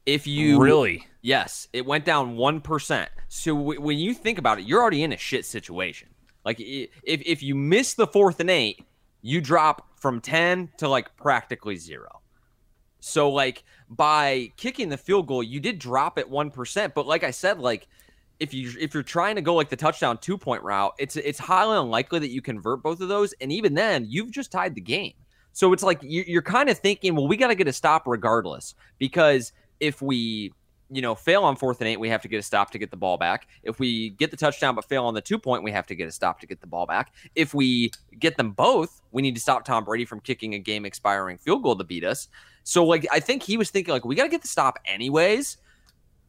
[0.08, 3.12] if you really, yes, it went down one percent.
[3.28, 6.10] So w- when you think about it, you're already in a shit situation.
[6.44, 8.84] Like if if you miss the fourth and eight,
[9.22, 12.22] you drop from ten to like practically zero.
[13.02, 16.96] So like by kicking the field goal, you did drop at one percent.
[16.96, 17.88] But like I said, like
[18.40, 21.38] if you if you're trying to go like the touchdown two point route, it's it's
[21.38, 23.34] highly unlikely that you convert both of those.
[23.42, 25.14] And even then, you've just tied the game.
[25.52, 28.76] So it's like you're kind of thinking, well, we got to get a stop regardless
[29.00, 30.54] because if we
[30.90, 32.92] you know fail on fourth and eight, we have to get a stop to get
[32.92, 33.48] the ball back.
[33.64, 36.08] If we get the touchdown but fail on the two point, we have to get
[36.08, 37.14] a stop to get the ball back.
[37.36, 40.86] If we get them both, we need to stop Tom Brady from kicking a game
[40.86, 42.28] expiring field goal to beat us.
[42.64, 45.58] So like I think he was thinking like we got to get the stop anyways.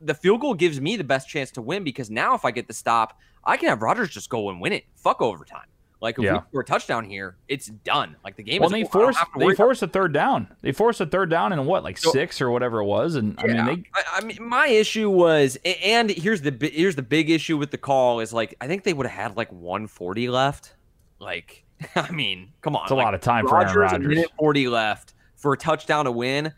[0.01, 2.69] The field goal gives me the best chance to win because now if I get
[2.69, 4.85] the stop, I can have Rodgers just go and win it.
[4.97, 5.67] Fuck overtime.
[6.01, 6.35] Like if yeah.
[6.35, 8.15] we score a touchdown here, it's done.
[8.23, 8.61] Like the game.
[8.61, 10.49] Well, they forced they forced a third down.
[10.61, 13.17] They forced a third down in what, like so, six or whatever it was.
[13.17, 14.01] And yeah, I mean, they.
[14.01, 17.79] I, I, mean, my issue was, and here's the here's the big issue with the
[17.79, 20.77] call is like I think they would have had like 140 left.
[21.19, 21.65] Like,
[21.97, 24.09] I mean, come on, it's a like, lot of time Rodgers, for Aaron Rodgers.
[24.09, 26.53] minute 40 left for a touchdown to win.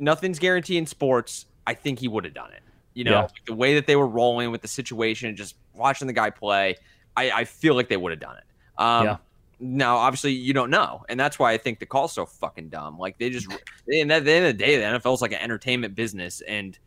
[0.00, 1.46] Nothing's guaranteed in sports.
[1.64, 2.62] I think he would have done it.
[2.94, 3.22] You know, yeah.
[3.22, 6.76] like the way that they were rolling with the situation, just watching the guy play,
[7.16, 8.44] I, I feel like they would have done it.
[8.80, 9.16] Um, yeah.
[9.60, 12.98] Now, obviously, you don't know, and that's why I think the call's so fucking dumb.
[12.98, 13.46] Like they just,
[13.86, 16.78] and at the end of the day, the NFL is like an entertainment business, and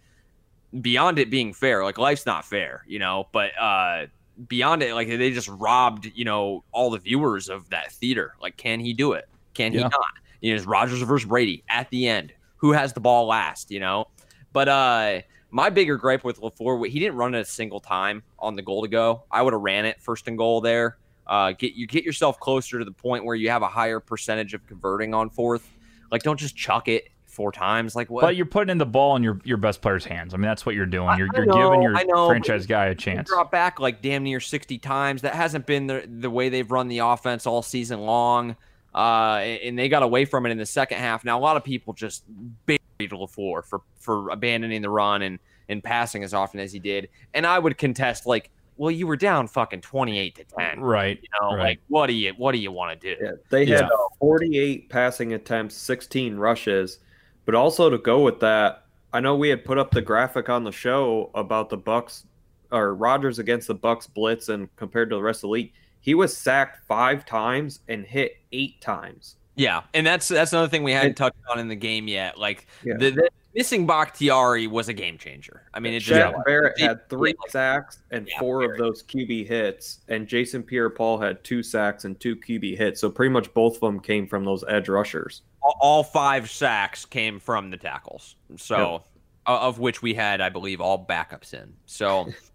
[0.81, 3.27] beyond it being fair, like life's not fair, you know.
[3.31, 4.07] But uh
[4.47, 8.33] beyond it, like they just robbed, you know, all the viewers of that theater.
[8.41, 9.29] Like, can he do it?
[9.53, 9.93] Can he not?
[10.41, 12.33] You know, it's Rodgers versus Brady at the end.
[12.57, 13.69] Who has the ball last?
[13.69, 14.07] You know,
[14.51, 18.55] But uh, my bigger gripe with LaFleur, he didn't run it a single time on
[18.55, 19.23] the goal to go.
[19.29, 20.97] I would have ran it first and goal there.
[21.25, 24.53] Uh, get you get yourself closer to the point where you have a higher percentage
[24.53, 25.69] of converting on fourth.
[26.11, 27.95] Like, don't just chuck it four times.
[27.95, 28.21] Like what?
[28.21, 30.33] But you're putting in the ball in your, your best player's hands.
[30.33, 31.17] I mean, that's what you're doing.
[31.17, 33.27] You're, you're know, giving your know, franchise guy a chance.
[33.27, 35.23] drop back like damn near 60 times.
[35.23, 38.55] That hasn't been the, the way they've run the offense all season long.
[38.93, 41.25] Uh, and they got away from it in the second half.
[41.25, 42.23] Now, a lot of people just
[42.65, 47.09] buried LaFleur for, for abandoning the run and, and passing as often as he did.
[47.33, 50.79] And I would contest, like, well, you were down fucking 28 to 10.
[50.79, 51.19] Right.
[51.21, 51.63] You know, right.
[51.63, 53.23] like, what do you, what do you want to do?
[53.23, 53.87] Yeah, they had Yeah.
[53.87, 56.99] Uh, 48 passing attempts, 16 rushes,
[57.45, 60.63] but also to go with that, I know we had put up the graphic on
[60.63, 62.25] the show about the Bucks
[62.71, 65.73] or Rodgers against the Bucks blitz and compared to the rest of the league.
[65.99, 69.35] He was sacked five times and hit eight times.
[69.55, 72.37] Yeah, and that's that's another thing we hadn't And- touched on in the game yet.
[72.39, 72.95] Like Yeah.
[72.97, 75.61] the, the missing Bakhtiari was a game changer.
[75.73, 79.99] I mean, it just Barrett had three sacks and Yeah, four of those QB hits,
[80.07, 82.99] and Jason Pierre-Paul had two sacks and two QB hits.
[82.99, 85.43] So pretty much both of them came from those edge rushers.
[85.61, 88.35] all- all five sacks came from the tackles.
[88.57, 89.03] So,
[89.45, 91.73] of which we had, I believe, all backups in.
[91.85, 92.27] So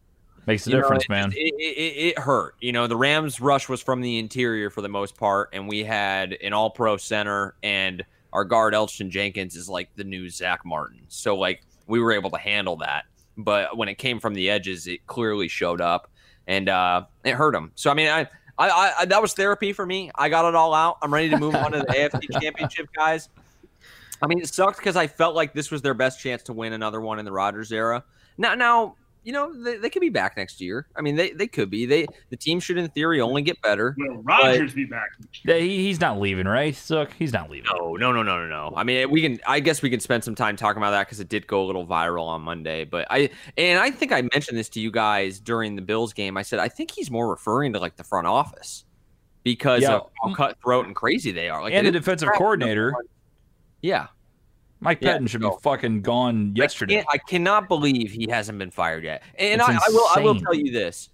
[0.48, 1.32] Makes a you know, difference, it man.
[1.36, 2.54] It, it, it hurt.
[2.60, 5.84] You know, the Rams' rush was from the interior for the most part, and we
[5.84, 11.02] had an All-Pro center, and our guard Elgton Jenkins is like the new Zack Martin.
[11.08, 13.04] So, like, we were able to handle that.
[13.36, 16.10] But when it came from the edges, it clearly showed up,
[16.46, 17.70] and uh, it hurt him.
[17.74, 18.26] So, I mean, I,
[18.58, 20.10] I, I, that was therapy for me.
[20.14, 20.96] I got it all out.
[21.02, 23.28] I'm ready to move on to the AFC Championship, guys.
[24.22, 26.72] I mean, it sucked because I felt like this was their best chance to win
[26.72, 28.02] another one in the Rodgers era.
[28.38, 30.86] Now, now, you know, they, they could be back next year.
[30.96, 31.84] I mean, they, they could be.
[31.86, 33.94] They the team should, in theory, only get better.
[33.98, 35.08] Will Rodgers be back?
[35.44, 36.80] Yeah, he, he's not leaving, right?
[36.88, 37.70] Look, he's not leaving.
[37.76, 38.72] No, no, no, no, no, no.
[38.76, 39.38] I mean, we can.
[39.46, 41.66] I guess we can spend some time talking about that because it did go a
[41.66, 42.84] little viral on Monday.
[42.84, 46.36] But I and I think I mentioned this to you guys during the Bills game.
[46.36, 48.84] I said I think he's more referring to like the front office
[49.42, 49.96] because Yeah.
[49.96, 51.62] of how cutthroat and crazy they are.
[51.62, 52.94] Like and the defensive coordinator.
[53.82, 54.08] Yeah,
[54.80, 57.00] Mike Yeah, should so- be fucking gone yesterday.
[57.00, 59.22] I, I cannot believe he hasn't been fired yet.
[59.38, 61.10] And I, I will I will tell you this: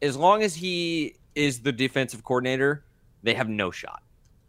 [0.00, 2.84] as long as he is the defensive coordinator,
[3.22, 4.02] they have no shot.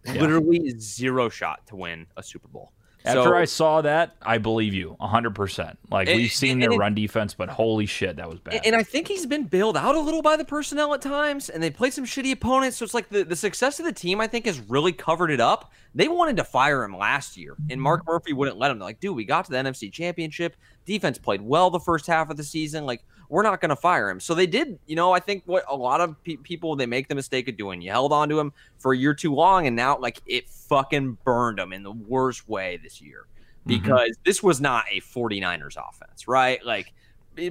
[0.05, 0.13] Yeah.
[0.13, 2.72] Literally zero shot to win a Super Bowl.
[3.05, 5.77] After So- I saw that, I believe you 100%.
[5.91, 8.55] Like, And- we've seen and their run defense, but holy shit, that was bad.
[8.55, 11.49] And, and I think he's been bailed out a little by the personnel at times,
[11.49, 12.77] and they played some shitty opponents.
[12.77, 15.41] So it's like the, the success of the team, I think, has really covered it
[15.41, 15.71] up.
[15.93, 18.11] They wanted to fire him last year, and Mark mm-hmm.
[18.11, 18.79] Murphy wouldn't let him.
[18.79, 20.55] They're like, dude, we got to the NFC Championship.
[20.85, 22.85] Defense played well the first half of the season.
[22.85, 24.19] Like, we're not going to fire him.
[24.19, 27.07] So they did, you know, I think what a lot of pe- people, they make
[27.07, 27.81] the mistake of doing.
[27.81, 31.17] You held on to him for a year too long, and now, like, it fucking
[31.23, 33.25] burned him in the worst way this year
[33.67, 33.81] mm-hmm.
[33.81, 36.63] because this was not a 49ers offense, right?
[36.65, 36.93] Like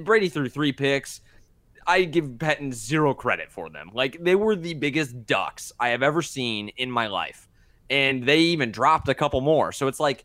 [0.03, 1.21] Brady threw three picks.
[1.85, 3.91] I give Pettine zero credit for them.
[3.93, 7.49] Like they were the biggest ducks I have ever seen in my life.
[7.89, 9.71] And they even dropped a couple more.
[9.73, 10.23] So it's like,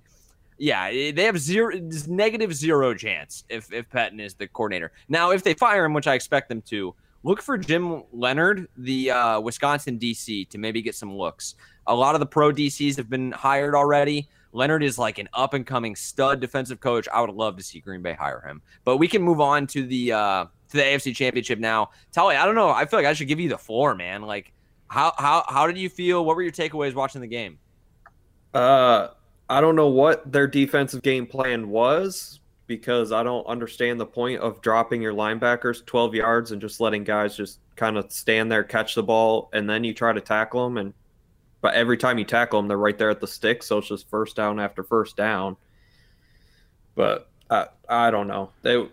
[0.59, 1.73] yeah, eh, they have zero
[2.07, 4.93] negative zero chance if if Pettine is the coordinator.
[5.09, 9.11] Now, if they fire him, which I expect them to, look for Jim Leonhard, the
[9.11, 11.55] uh, Wisconsin DC, to maybe get some looks.
[11.87, 14.29] A lot of the pro DCs have been hired already.
[14.53, 17.07] Leonhard is like an up and coming stud defensive coach.
[17.13, 18.63] I would love to see Green Bay hire him.
[18.85, 21.91] But we can move on to the uh, to the AFC Championship now.
[22.13, 22.71] Tally, I don't know.
[22.71, 24.23] I feel like I should give you the floor, man.
[24.23, 24.53] Like,
[24.89, 26.25] how how how did you feel?
[26.25, 27.59] What were your takeaways watching the game?
[28.55, 29.09] Uh,
[29.49, 34.41] I don't know what their defensive game plan was because I don't understand the point
[34.41, 38.63] of dropping your linebackers 12 yards and just letting guys just kind of stand there,
[38.63, 40.77] catch the ball, and then you try to tackle them.
[40.77, 40.95] And
[41.61, 44.09] but every time you tackle them, they're right there at the stick, so it's just
[44.09, 45.57] first down after first down.
[46.95, 48.51] But I I don't know.
[48.63, 48.91] It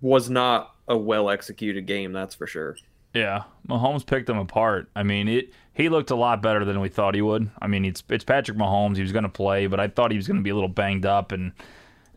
[0.00, 2.76] was not a well executed game, that's for sure.
[3.14, 4.90] Yeah, Mahomes picked them apart.
[4.96, 5.52] I mean, it.
[5.74, 7.50] He looked a lot better than we thought he would.
[7.60, 8.96] I mean, it's it's Patrick Mahomes.
[8.96, 10.68] He was going to play, but I thought he was going to be a little
[10.68, 11.52] banged up, and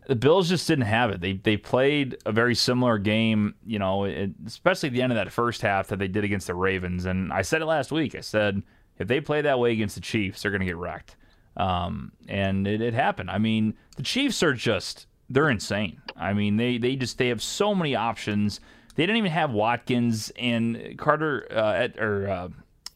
[0.08, 1.22] the Bills just didn't have it.
[1.22, 4.06] They they played a very similar game, you know,
[4.46, 7.06] especially at the end of that first half that they did against the Ravens.
[7.06, 8.14] And I said it last week.
[8.16, 8.62] I said
[9.00, 11.16] if they play that way against the Chiefs, they're going to get wrecked.
[11.58, 13.32] Um, and it, it happened.
[13.32, 16.02] I mean, the Chiefs are just they're insane.
[16.16, 18.60] I mean, they they just they have so many options.
[18.96, 22.48] They didn't even have Watkins and Carter uh, at, or uh,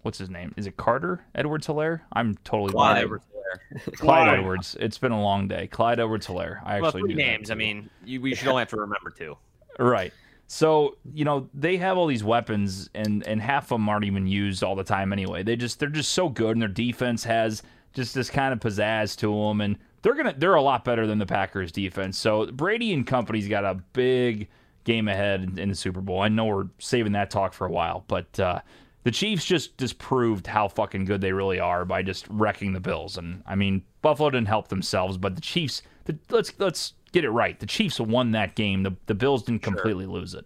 [0.02, 0.54] what's his name?
[0.58, 2.02] Is it Carter Edwards Helaire?
[2.14, 3.04] I'm totally Clyde blind.
[3.06, 3.84] Edwards-Helaire.
[3.84, 4.40] Clyde Clyde.
[4.40, 4.78] Edwards.
[4.80, 5.68] It's been a long day.
[5.68, 6.62] Clyde Edwards Helaire.
[6.66, 7.52] I Well, actually three knew that names.
[7.52, 9.38] I mean, you, we should only have to remember two.
[9.78, 10.14] Right.
[10.48, 14.26] So you know they have all these weapons, and and half of them aren't even
[14.26, 15.44] used all the time anyway.
[15.44, 17.62] They just they're just so good, and their defense has
[17.94, 19.62] just this kind of pizzazz to them.
[19.62, 22.18] And they're gonna they're a lot better than the Packers defense.
[22.18, 24.50] So Brady and company's got a big
[24.86, 26.20] game ahead in the Super Bowl.
[26.20, 28.62] I know we're saving that talk for a while, but uh,
[29.04, 33.18] the Chiefs just disproved how fucking good they really are by just wrecking the Bills.
[33.18, 35.82] And I mean, Buffalo didn't help themselves, but the Chiefs.
[36.06, 37.60] The, let's let's get it right.
[37.60, 38.84] The Chiefs won that game.
[38.84, 40.46] The the Bills didn't completely lose it.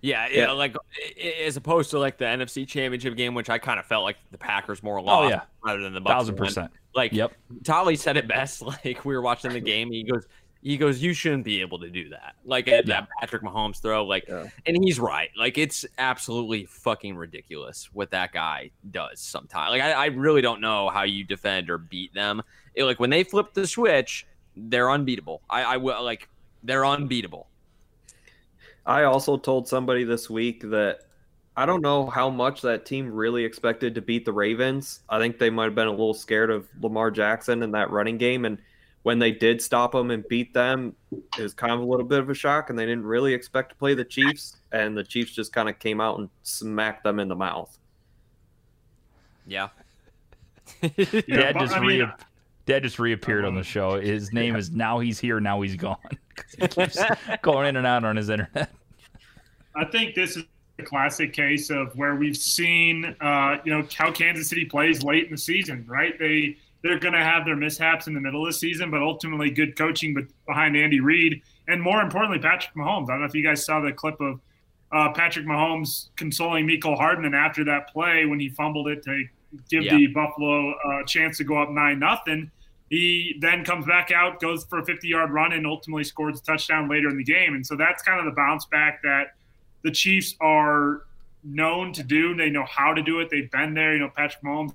[0.00, 0.74] Yeah, yeah, like
[1.44, 4.38] as opposed to like the NFC Championship game, which I kind of felt like the
[4.38, 6.12] Packers more lost Oh lost yeah, rather than the Bucks.
[6.12, 6.44] thousand won.
[6.46, 6.72] percent.
[6.92, 7.32] Like, Yep.
[7.62, 8.62] Tolly said it best.
[8.84, 10.26] Like we were watching the game, he goes,
[10.62, 12.36] he goes, you shouldn't be able to do that.
[12.44, 12.82] Like Yeah.
[12.82, 14.46] that Patrick Mahomes throw, like, Yeah.
[14.64, 15.30] and he's right.
[15.36, 19.70] Like it's absolutely fucking ridiculous what that guy does sometimes.
[19.72, 22.42] Like I, I really don't know how you defend or beat them.
[22.74, 25.42] It- like when they flip the switch, they're unbeatable.
[25.50, 26.28] I, I will like
[26.62, 27.48] they're unbeatable.
[28.86, 31.00] I also told somebody this week that
[31.56, 35.00] I don't know how much that team really expected to beat the Ravens.
[35.08, 38.16] I think they might have been a little scared of Lamar Jackson in that running
[38.16, 38.44] game.
[38.44, 38.58] And
[39.02, 40.94] when they did stop them and beat them,
[41.38, 42.70] it was kind of a little bit of a shock.
[42.70, 44.56] And they didn't really expect to play the Chiefs.
[44.70, 47.76] And the Chiefs just kind of came out and smacked them in the mouth.
[49.46, 49.68] Yeah.
[50.82, 52.12] Dad just I mean, re-
[52.66, 54.00] Dad just reappeared on the show.
[54.00, 55.96] His name is now he's here, now he's gone.
[56.58, 56.98] he keeps
[57.42, 58.70] going in and out on his internet.
[59.74, 60.44] I think this is
[60.78, 65.24] a classic case of where we've seen, uh, you know, how Kansas City plays late
[65.24, 66.16] in the season, right?
[66.18, 69.50] They they're going to have their mishaps in the middle of the season, but ultimately
[69.50, 70.16] good coaching
[70.46, 73.04] behind Andy Reid, and more importantly, Patrick Mahomes.
[73.08, 74.40] I don't know if you guys saw the clip of
[74.90, 79.24] uh, Patrick Mahomes consoling Mecole Hardman after that play when he fumbled it to
[79.70, 79.96] give Yeah.
[79.96, 82.50] the Buffalo uh, chance to go up nine nothing.
[82.90, 86.42] He then comes back out, goes for a 50 yard run, and ultimately scores a
[86.42, 87.54] touchdown later in the game.
[87.54, 89.28] And so that's kind of the bounce back that
[89.82, 91.04] the Chiefs are
[91.42, 92.34] known to do.
[92.34, 93.30] They know how to do it.
[93.30, 93.94] They've been there.
[93.94, 94.74] You know, Patrick Mahomes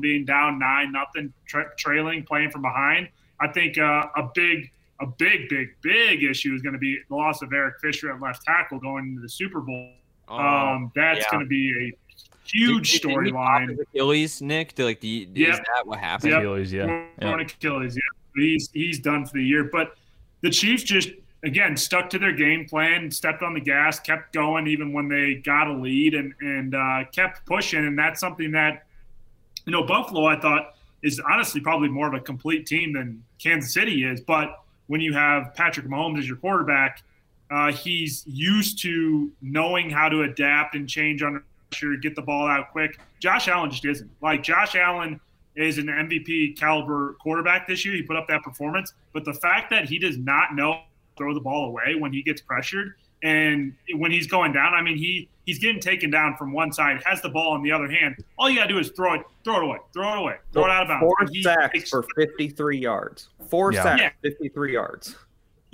[0.00, 3.08] being down nine nothing, tra- trailing, playing from behind.
[3.40, 7.14] I think uh, a big, a big, big, big issue is going to be the
[7.14, 9.90] loss of Eric Fisher at left tackle going into the Super Bowl.
[10.28, 11.24] Um, that's yeah.
[11.30, 11.96] going to be a
[12.44, 13.70] huge Did- did he pop storyline.
[13.70, 14.74] his Achilles, Nick.
[14.74, 16.32] Do, like, do you, is that what happened?
[16.32, 16.40] Yep.
[16.40, 17.06] Achilles, yeah.
[17.20, 17.96] torn Achilles.
[17.96, 19.64] Yeah, he's he's done for the year.
[19.64, 19.96] But
[20.42, 21.10] the Chiefs just
[21.44, 25.34] again stuck to their game plan, stepped on the gas, kept going even when they
[25.34, 27.84] got a lead, and and uh, kept pushing.
[27.84, 28.86] And that's something that
[29.64, 33.74] you know Buffalo I thought is honestly probably more of a complete team than Kansas
[33.74, 34.20] City is.
[34.20, 37.02] But when you have Patrick Mahomes as your quarterback,
[37.50, 42.46] uh, he's used to knowing how to adapt and change under pressure, get the ball
[42.46, 42.98] out quick.
[43.18, 44.10] Josh Allen just isn't.
[44.20, 45.20] Like Josh Allen
[45.54, 47.94] is an MVP caliber quarterback this year.
[47.94, 50.80] He put up that performance, but the fact that he does not know
[51.16, 54.96] throw the ball away when he gets pressured and when he's going down, I mean
[54.96, 58.16] he he's getting taken down from one side, has the ball in the other hand.
[58.38, 60.70] All you gotta do is throw it, throw it away, throw it away, throw it
[60.70, 61.02] out of bounds.
[61.02, 63.28] Four he sacks takes- for 53 yards.
[63.48, 63.82] Four Yeah.
[63.82, 64.10] sacks, Yeah.
[64.22, 65.16] 53 yards.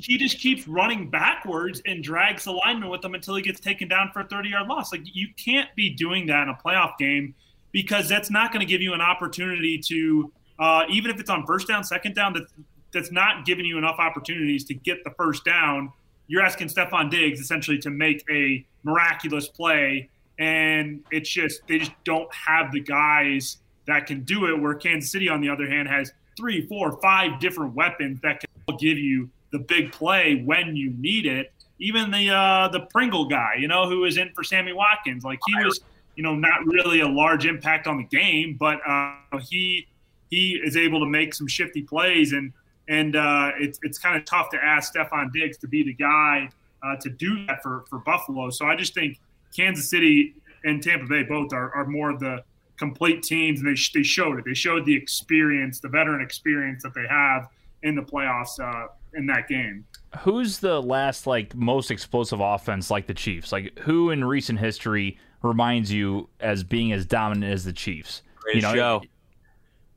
[0.01, 3.89] he just keeps running backwards and drags the lineman with him until he gets taken
[3.89, 4.93] down for a 30 yard loss.
[4.93, 7.35] Like you can't be doing that in a playoff game
[7.73, 11.45] because that's not going to give you an opportunity to, uh, even if it's on
[11.47, 12.45] first down, second down, that,
[12.93, 15.93] that's not giving you enough opportunities to get the first down.
[16.29, 21.93] You're asking Stefon Diggs essentially to make a miraculous play, and it's just they just
[22.05, 24.61] don't have the guys that can do it.
[24.61, 28.77] Where Kansas City, on the other hand, has three, four, five different weapons that can
[28.77, 31.53] give you the big play when you need it.
[31.81, 35.38] Even the uh, the Pringle guy, you know, who was in for Sammy Watkins, like
[35.47, 35.81] he was,
[36.17, 39.87] you know, not really a large impact on the game, but uh, he
[40.31, 42.53] he is able to make some shifty plays, and
[42.88, 46.48] and uh, it's it's kind of tough to ask Stefon Diggs to be the guy
[46.83, 48.51] uh, to do that for for Buffalo.
[48.51, 49.18] So I just think
[49.57, 52.42] Kansas City and Tampa Bay both are, are more of the
[52.79, 54.44] complete teams, and they they showed it.
[54.44, 57.48] They showed the experience, the veteran experience that they have
[57.83, 59.85] in the playoffs uh, in that game.
[60.20, 63.53] Who's the last like most explosive offense like the Chiefs?
[63.53, 68.22] Like who in recent history reminds you as being as dominant as the Chiefs?
[68.37, 69.03] Greatest you know, show.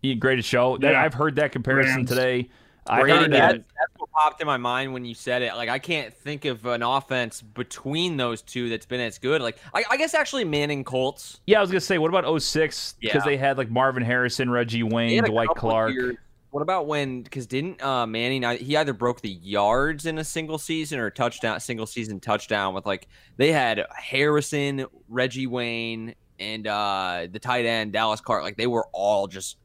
[0.03, 0.77] y- greatest show.
[0.77, 1.01] That, Yeah.
[1.03, 2.09] I've heard that comparison Rams.
[2.09, 2.49] today.
[2.87, 3.55] I Brady heard that, that.
[3.55, 5.53] that's what popped in my mind when you said it.
[5.55, 9.41] Like I can't think of an offense between those two that's been as good.
[9.41, 11.39] Like I, I guess actually Manning Colts.
[11.45, 12.95] Yeah, I was gonna say, what about 06?
[12.99, 13.21] Because Yeah.
[13.25, 15.93] they had like Marvin Harrison, Reggie Wayne, Dwight Clark.
[16.49, 17.21] What about when?
[17.21, 18.43] Because didn't uh, Manning?
[18.57, 22.85] He either broke the yards in a single season or touchdown, single season touchdown with
[22.85, 23.07] like
[23.37, 28.43] they had Harrison, Reggie Wayne, and uh, the tight end Dallas Clark.
[28.43, 29.55] Like they were all just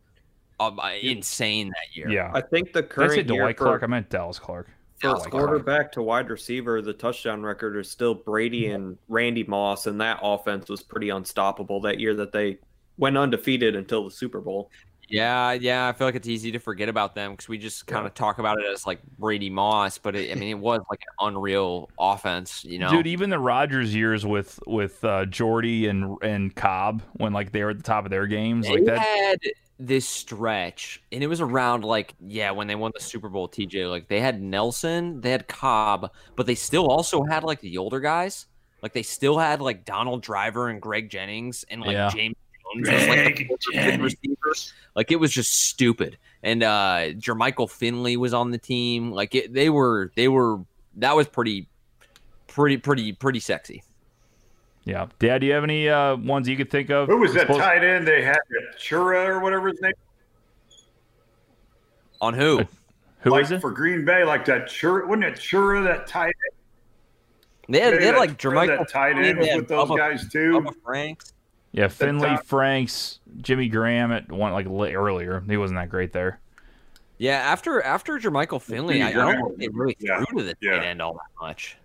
[0.61, 2.09] um, uh, insane that year.
[2.09, 2.31] Yeah.
[2.35, 3.83] I think the Did I current say year Dwight for- Clark?
[3.83, 4.69] I meant Dallas Clark.
[5.01, 5.45] For Dallas Clark.
[5.47, 10.21] quarterback to wide receiver, the touchdown record is still Brady and Randy Moss, and that
[10.23, 12.59] offense was pretty unstoppable that year that they
[12.97, 14.71] went undefeated until the Super Bowl.
[15.09, 18.07] Yeah, yeah, I feel like it's easy to forget about them because we just kind
[18.07, 21.01] of talk about it as like Brady Moss, but it, I mean, it was like
[21.21, 22.91] an unreal offense, you know.
[22.91, 27.63] Dude, even the Rodgers years with with uh, Jordy and and Cobb when like they
[27.63, 28.99] were at the top of their games, they like that.
[28.99, 29.39] had
[29.79, 33.49] this stretch, and it was around like yeah, when they won the Super Bowl.
[33.49, 37.79] TJ, like they had Nelson, they had Cobb, but they still also had like the
[37.79, 38.47] older guys.
[38.83, 42.09] Like they still had like Donald Driver and Greg Jennings and like Yeah.
[42.11, 42.37] James
[42.74, 44.03] Jones as like the Greg fourth or fifth Jennings.
[44.03, 44.55] receiver.
[44.95, 46.18] Like it was just stupid.
[46.43, 49.11] And uh Jermichael Finley was on the team.
[49.12, 50.61] Like it, they were they were
[50.97, 51.68] that was pretty
[52.47, 53.83] pretty pretty pretty sexy.
[54.87, 57.09] Yeah, Dad, do you have any uh, ones you could think of?
[57.09, 58.39] Who was that Suppose- tight end they had?
[58.78, 59.93] Chura or whatever his name.
[62.20, 62.62] On who?
[63.20, 63.61] Who like is it?
[63.61, 64.24] for Green Bay?
[64.24, 65.07] Like that Chura?
[65.07, 66.55] Wasn't it Chura that tight end?
[67.68, 70.28] They had, they had that- like Jermichael that tight end was with those Bubba- guys
[70.30, 70.61] too.
[70.61, 71.32] Bubba Franks.
[71.72, 75.43] Yeah, Finley, top- Franks, Jimmy Graham at one like earlier.
[75.49, 76.41] He wasn't that great there.
[77.18, 80.55] Yeah, after after Jermichael Finley, I, I don't think they really Yeah, threw to the
[80.61, 80.76] yeah.
[80.78, 81.76] tight end all that much.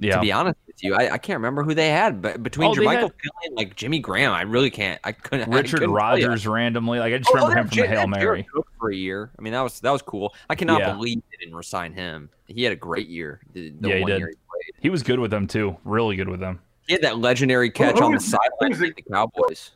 [0.00, 2.70] Yeah, To be honest with you, I, I can't remember who they had, but between
[2.70, 5.00] Oh, they Jermichael had- Finley and like Jimmy Graham, I really can't.
[5.02, 5.52] I couldn't.
[5.52, 5.94] I Richard couldn't.
[5.94, 7.00] Rogers randomly.
[7.00, 8.46] Like I just Oh, remember they him had from the J- Hail they had Jared
[8.54, 8.64] Mary.
[8.78, 9.30] For a year.
[9.38, 10.34] I mean, that was that was cool.
[10.48, 10.92] I cannot Yeah.
[10.94, 12.30] believe they didn't resign him.
[12.46, 13.40] He had a great year.
[13.54, 14.18] The, the Yeah, he one did.
[14.20, 14.34] year he.
[14.80, 15.76] He was good with them too.
[15.84, 16.60] Really good with them.
[16.86, 19.72] He had that legendary catch who on the sideline was the- Cowboys.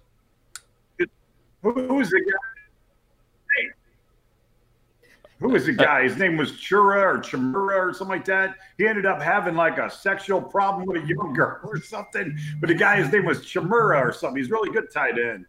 [1.62, 2.61] Who, who was the guy?
[5.42, 6.04] Who was the guy?
[6.04, 8.54] His name was Chura or Chimura or something like that.
[8.78, 12.38] He ended up having like a sexual problem with a young girl or something.
[12.60, 14.40] But the guy, his name was Chimura or something.
[14.40, 15.46] He's really good tight end.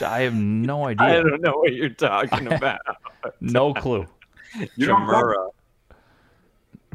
[0.00, 1.04] I have no idea.
[1.06, 2.78] I don't know what you're talking about.
[3.40, 4.06] No clue.
[4.76, 5.12] You don't know?
[5.14, 5.50] Chamura.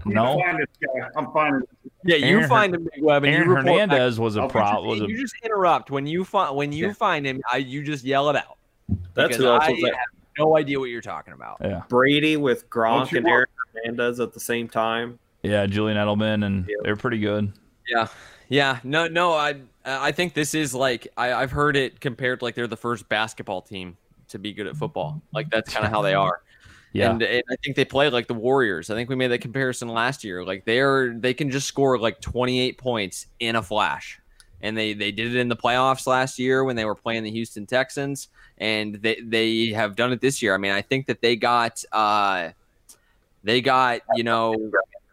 [0.06, 0.40] No.
[0.40, 1.08] Find this guy.
[1.18, 1.62] I'm finding.
[2.06, 3.90] Yeah, you Aaron find him, Big Web, and Aaron you report back.
[3.90, 4.82] Hernandez was a oh, I'll pro.
[4.84, 6.94] You Was just, a you just interrupt when you find when you Yeah.
[6.94, 7.42] find him.
[7.52, 8.58] I, you just yell it out.
[9.14, 9.94] That's because who else I was there.
[9.94, 11.58] have no idea what you're talking about.
[11.62, 15.20] yeah, Brady with Gronk and want- Aaron Hernandez at the same time.
[15.42, 15.66] yeah.
[15.66, 16.76] Julian Edelman, and Yeah.
[16.84, 17.52] they're pretty good.
[17.88, 18.08] Yeah,
[18.50, 18.80] yeah.
[18.84, 19.34] No, no.
[19.34, 19.56] I
[19.86, 23.62] I think this is like I, I've heard it compared like they're the first basketball
[23.62, 23.98] team
[24.30, 25.22] to be good at football.
[25.34, 26.42] Like that's kind of how they are.
[26.96, 28.92] Yeah, And, and I think they play like the Warriors.
[28.92, 30.46] I think we made that comparison last year.
[30.46, 34.20] Like they're they can just score like 28 points in a flash.
[34.64, 37.32] And they they did it in the playoffs last year when they were playing the
[37.32, 40.56] Houston Texans and they they have done it this year.
[40.56, 42.50] I mean, I think that they got uh
[43.44, 44.56] they got, you know,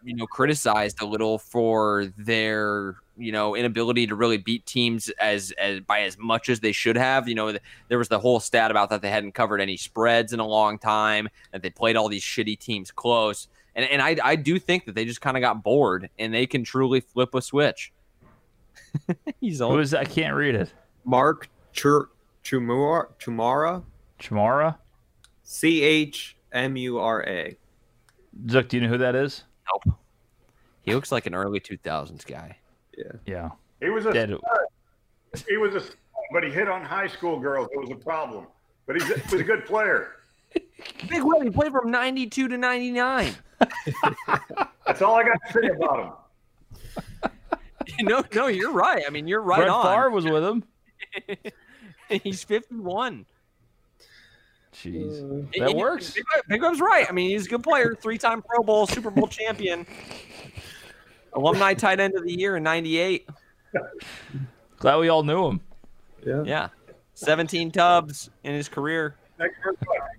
[0.03, 5.51] you know, criticized a little for their, you know, inability to really beat teams as
[5.59, 7.27] as by as much as they should have.
[7.27, 7.57] You know,
[7.89, 10.79] there was the whole stat about that they hadn't covered any spreads in a long
[10.79, 13.47] time, that they played all these shitty teams close.
[13.75, 16.47] And and I I do think that they just kind of got bored and they
[16.47, 17.91] can truly flip a switch.
[19.41, 19.79] He's who on.
[19.79, 20.01] is that?
[20.01, 20.73] I can't read it.
[21.05, 22.09] Mark Chur-
[22.43, 23.83] Chumura, Chumara,
[24.19, 24.75] Chamara.
[25.43, 27.57] C H M U R A.
[28.45, 29.43] Zuck, do you know who that is?
[29.85, 29.97] Nope.
[30.83, 32.57] He looks like an early 2000s guy.
[32.97, 33.11] Yeah.
[33.25, 33.49] Yeah,
[33.81, 34.13] He was a.
[34.13, 34.29] Dead.
[34.29, 35.43] stud.
[35.47, 35.81] He was a.
[35.81, 35.95] stud,
[36.31, 37.69] But he hit on high school girls.
[37.73, 38.47] It was a problem.
[38.87, 40.13] But he's a, he was a good player.
[41.09, 43.33] Big Web, he played from 92 to 99.
[44.85, 45.99] That's all I got to say about
[47.23, 47.31] him.
[48.01, 49.03] no, no, you're right.
[49.05, 49.83] I mean, you're right Brett on.
[49.85, 50.63] Favre was with him.
[52.23, 53.25] He's 51.
[54.73, 56.13] Jeez, uh, that he- works.
[56.47, 57.05] Big, Web- right.
[57.07, 59.85] I mean, he's a good player, three-time Pro Bowl, Super Bowl champion,
[61.33, 63.29] alumni tight end of the year in '98.
[64.77, 65.61] Glad we all knew him.
[66.25, 66.43] Yeah.
[66.45, 66.67] Yeah,
[67.15, 69.15] 17 tubs in his career.
[69.37, 70.09] Thank you very much.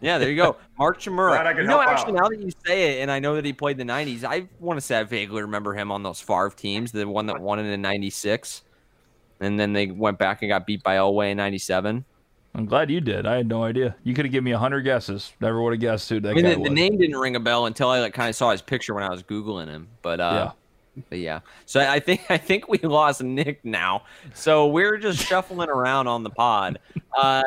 [0.00, 1.32] Yeah, there you go, Mark Chmura.
[1.32, 2.22] Glad I could you know, help actually, out.
[2.22, 4.78] now that you say it, and I know that he played the '90s, I want
[4.78, 7.70] to say I vaguely remember him on those Favre teams, the one that won it
[7.70, 8.62] in '96,
[9.40, 12.04] and then they went back and got beat by Elway in '97.
[12.54, 13.26] I'm glad you did.
[13.26, 13.94] I had no idea.
[14.02, 15.32] You could have given me hundred guesses.
[15.40, 16.68] Never would have guessed who that I mean, guy the, was.
[16.68, 19.04] the name didn't ring a bell until I like kind of saw his picture when
[19.04, 19.88] I was googling him.
[20.02, 20.52] But uh,
[21.08, 21.40] but yeah.
[21.66, 24.04] So I think I think we lost Nick now.
[24.34, 26.80] So we're just shuffling around on the pod.
[27.16, 27.42] Uh,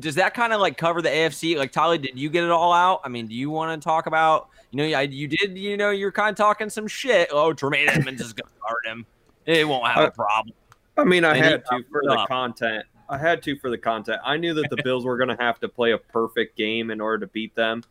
[0.00, 1.56] does that kind of like cover the AFC?
[1.56, 3.00] Like Tyler, did you get it all out?
[3.04, 4.48] I mean, do you want to talk about?
[4.70, 5.56] You know, I, you did.
[5.56, 7.28] You know, you're kind of talking some shit.
[7.32, 9.06] Oh, Tremaine Edmunds is going to start him.
[9.46, 10.54] It won't have a problem.
[10.96, 12.28] I mean, I And had to for the up.
[12.28, 12.84] content.
[13.08, 14.20] I had to for the content.
[14.24, 17.00] I knew that the Bills were going to have to play a perfect game in
[17.00, 17.82] order to beat them.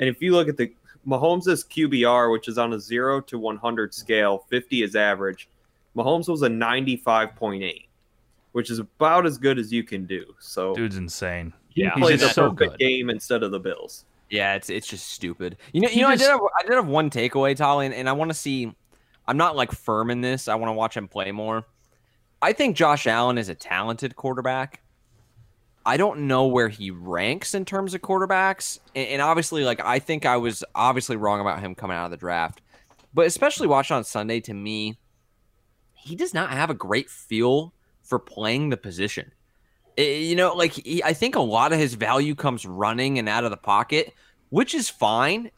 [0.00, 0.72] And if you look at the
[1.06, 5.48] Mahomes' QBR, which is on a 0 to 100 scale, 50 is average.
[5.96, 7.86] Mahomes was a 95.8,
[8.52, 10.24] which is about as good as you can do.
[10.38, 11.52] So Dude's insane.
[11.68, 11.94] he Yeah.
[11.94, 12.78] He's played the so perfect good.
[12.78, 14.04] game instead of the Bills.
[14.28, 15.56] Yeah, it's it's just stupid.
[15.72, 17.86] You know, He you know, just- I did have I did have one takeaway, Tolly,
[17.86, 18.72] and, and I want to see.
[19.26, 20.48] I'm not like firm in this.
[20.48, 21.64] I want to watch him play more.
[22.42, 24.82] I think Josh Allen is a talented quarterback.
[25.86, 28.78] I don't know where he ranks in terms of quarterbacks.
[28.94, 32.10] And, and obviously, like I think I was obviously wrong about him coming out of
[32.10, 32.60] the draft,
[33.14, 34.98] but especially watching on Sunday, to me,
[35.92, 37.72] he does not have a great feel
[38.10, 39.32] for playing the position.
[39.96, 43.28] It, you know, like he, I think a lot of his value comes running and
[43.28, 44.12] out of the pocket,
[44.50, 45.50] which is fine.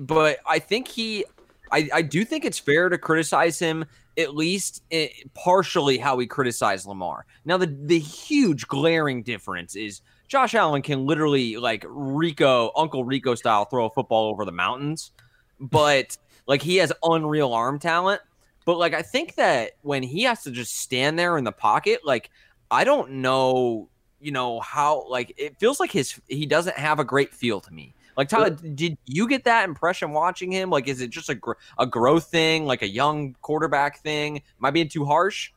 [0.00, 1.26] But I think he,
[1.70, 3.84] I, I do think it's fair to criticize him
[4.16, 7.26] at least eh, partially how we criticize Lamar.
[7.44, 13.34] Now, the the huge glaring difference is Josh Allen can literally like Rico, Uncle Rico
[13.34, 15.12] style, throw a football over the mountains,
[15.60, 18.20] but like he has unreal arm talent.
[18.68, 22.00] But like I think that when he has to just stand there in the pocket,
[22.04, 22.28] like
[22.70, 23.88] I don't know,
[24.20, 27.72] you know how like it feels like his he doesn't have a great feel to
[27.72, 27.94] me.
[28.14, 30.68] Like Tyler, did you get that impression watching him?
[30.68, 34.36] Like, is it just a gr- a growth thing, like a young quarterback thing?
[34.36, 35.50] Am I being too harsh?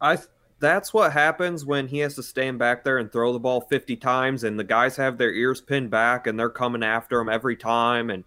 [0.00, 0.16] I
[0.58, 3.94] that's what happens when he has to stand back there and throw the ball 50
[3.96, 7.56] times and the guys have their ears pinned back and they're coming after him every
[7.56, 8.24] time and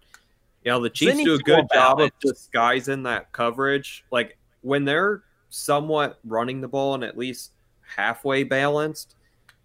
[0.68, 5.22] you know the Chiefs do a good job of disguising that coverage like when they're
[5.48, 7.52] somewhat running the ball and at least
[7.96, 9.16] halfway balanced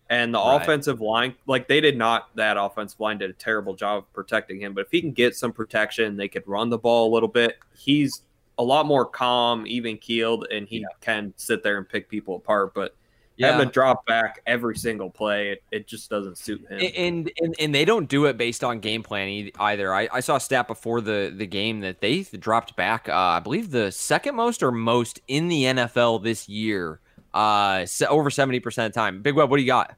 [0.10, 0.62] and the right.
[0.62, 4.62] offensive line, like they did not, that offensive line did a terrible job of protecting
[4.62, 4.74] him.
[4.74, 7.58] But if he can get some protection, they could run the ball a little bit.
[7.76, 8.22] He's
[8.58, 10.88] a lot more calm, even keeled, and he yeah.
[11.02, 12.74] can sit there and pick people apart.
[12.74, 12.96] But
[13.38, 13.52] yeah.
[13.52, 16.80] having to drop back every single play, it, it, just doesn't suit him.
[16.96, 19.94] And, and and they don't do it based on game plan either.
[19.94, 23.10] I, I saw a stat before the the game that they dropped back.
[23.10, 27.00] Uh, I believe the second most or most in the NFL this year
[27.34, 29.22] uh, over 70% of the time.
[29.22, 29.96] Big Web, what do you got?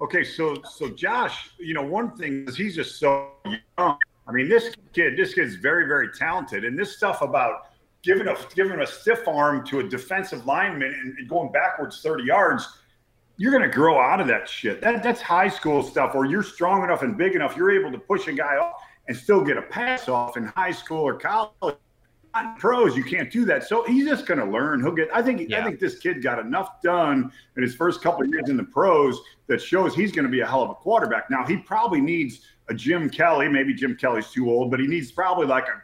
[0.00, 3.96] Okay, so so Josh, you know, one thing is he's just so young.
[4.28, 7.65] I mean, this kid, this kid's very, very talented, and this stuff about
[8.06, 12.24] giving a giving a stiff arm to a defensive lineman and, and going backwards thirty
[12.24, 12.66] yards,
[13.36, 14.80] you're going to grow out of that shit.
[14.80, 17.98] That that's high school stuff, where you're strong enough and big enough, you're able to
[17.98, 21.76] push a guy off and still get a pass off in high school or college
[22.36, 23.64] On pros, you can't do that.
[23.64, 24.82] So he's just going to learn.
[24.82, 25.08] He'll get.
[25.12, 25.48] I think.
[25.48, 25.60] Yeah.
[25.60, 28.64] I think this kid got enough done in his first couple of years in the
[28.64, 31.30] pros that shows he's going to be a hell of a quarterback.
[31.30, 33.48] Now he probably needs a Jim Kelly.
[33.48, 35.82] Maybe Jim Kelly's too old, but he needs probably like a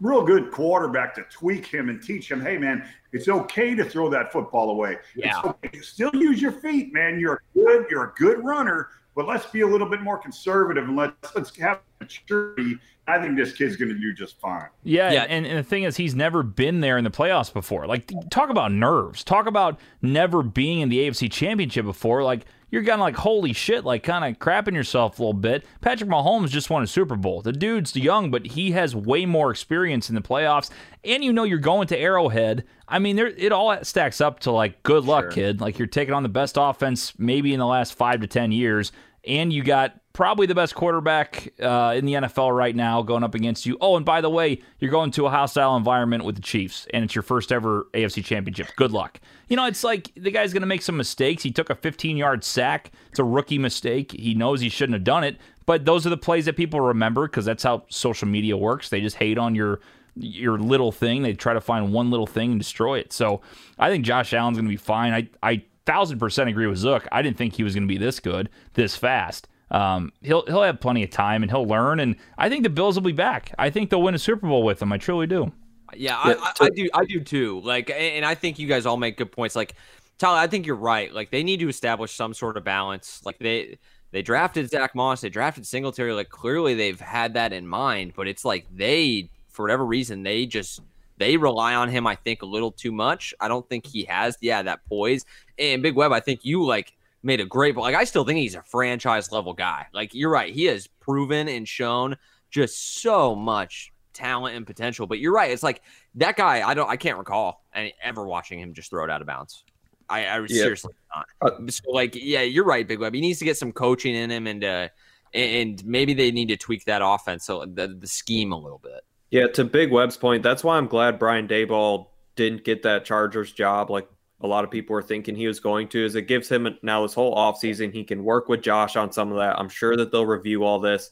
[0.00, 2.40] real good quarterback to tweak him and teach him.
[2.40, 4.98] Hey, man, it's okay to throw that football away.
[5.14, 5.40] Yeah.
[5.44, 5.80] Okay.
[5.80, 7.18] Still use your feet, man.
[7.18, 7.86] You're good.
[7.90, 11.56] You're a good runner, but let's be a little bit more conservative and let's let's
[11.58, 14.68] have maturity I think this kid's going to do just fine.
[14.82, 15.26] Yeah, yeah.
[15.28, 17.86] And, and the thing is, he's never been there in the playoffs before.
[17.86, 19.22] Like, talk about nerves.
[19.22, 22.22] Talk about never being in the AFC Championship before.
[22.22, 25.64] Like, you're kind of like, holy shit, like kind of crapping yourself a little bit.
[25.80, 27.40] Patrick Mahomes just won a Super Bowl.
[27.40, 30.70] The dude's young, but he has way more experience in the playoffs.
[31.04, 32.64] And you know you're going to Arrowhead.
[32.88, 35.30] I mean, there, it all stacks up to like, good luck, sure.
[35.30, 35.60] kid.
[35.60, 38.90] Like, you're taking on the best offense maybe in the last five to 10 years.
[39.24, 43.34] And you got probably the best quarterback uh, in the NFL right now going up
[43.34, 43.76] against you.
[43.80, 47.04] Oh, and by the way, you're going to a hostile environment with the Chiefs, and
[47.04, 48.68] it's your first ever AFC championship.
[48.76, 49.20] Good luck.
[49.48, 51.42] You know, it's like the guy's going to make some mistakes.
[51.42, 52.92] He took a 15 yard sack.
[53.10, 54.12] It's a rookie mistake.
[54.12, 55.36] He knows he shouldn't have done it,
[55.66, 58.88] but those are the plays that people remember because that's how social media works.
[58.88, 59.80] They just hate on your
[60.16, 61.22] your little thing.
[61.22, 63.12] They try to find one little thing and destroy it.
[63.12, 63.40] So
[63.80, 65.12] I think Josh Allen's going to be fine.
[65.12, 67.08] I I thousand percent agree with Zook.
[67.10, 69.48] I didn't think he was going to be this good this fast.
[69.70, 72.00] Um, he'll he'll have plenty of time and he'll learn.
[72.00, 73.52] And I think the Bills will be back.
[73.58, 74.92] I think they'll win a Super Bowl with him.
[74.92, 75.52] I truly do.
[75.96, 76.88] Yeah, I, I, I do.
[76.94, 77.60] I do too.
[77.60, 79.54] Like, and I think you guys all make good points.
[79.54, 79.74] Like,
[80.18, 81.12] Tyler, I think you're right.
[81.12, 83.20] Like, they need to establish some sort of balance.
[83.24, 83.78] Like they
[84.10, 86.12] they drafted Zach Moss, they drafted Singletary.
[86.12, 88.12] Like, clearly they've had that in mind.
[88.16, 90.80] But it's like they, for whatever reason, they just
[91.16, 92.06] they rely on him.
[92.06, 93.34] I think a little too much.
[93.40, 95.24] I don't think he has yeah that poise.
[95.58, 96.92] And Big Web, I think you like
[97.24, 99.86] made a great, but like I still think he's a franchise level guy.
[99.92, 102.16] Like you're right, he has proven and shown
[102.50, 105.06] just so much talent and potential.
[105.06, 105.82] But you're right, it's like
[106.16, 106.66] that guy.
[106.66, 109.64] I don't, I can't recall any, ever watching him just throw it out of bounds.
[110.08, 110.46] I, I yeah.
[110.48, 111.26] seriously not.
[111.40, 113.14] Uh, so like, yeah, you're right, Big Web.
[113.14, 114.88] He needs to get some coaching in him, and uh,
[115.32, 119.00] and maybe they need to tweak that offense, so the, the scheme a little bit.
[119.30, 122.06] Yeah, to Big Web's point, that's why I'm glad Brian Daboll
[122.36, 123.90] didn't get that Chargers job.
[123.90, 124.08] Like
[124.44, 127.02] a lot of people are thinking he was going to is it gives him now
[127.02, 129.58] this whole offseason he can work with josh on some of that.
[129.58, 131.10] I'm sure that they'll review all this.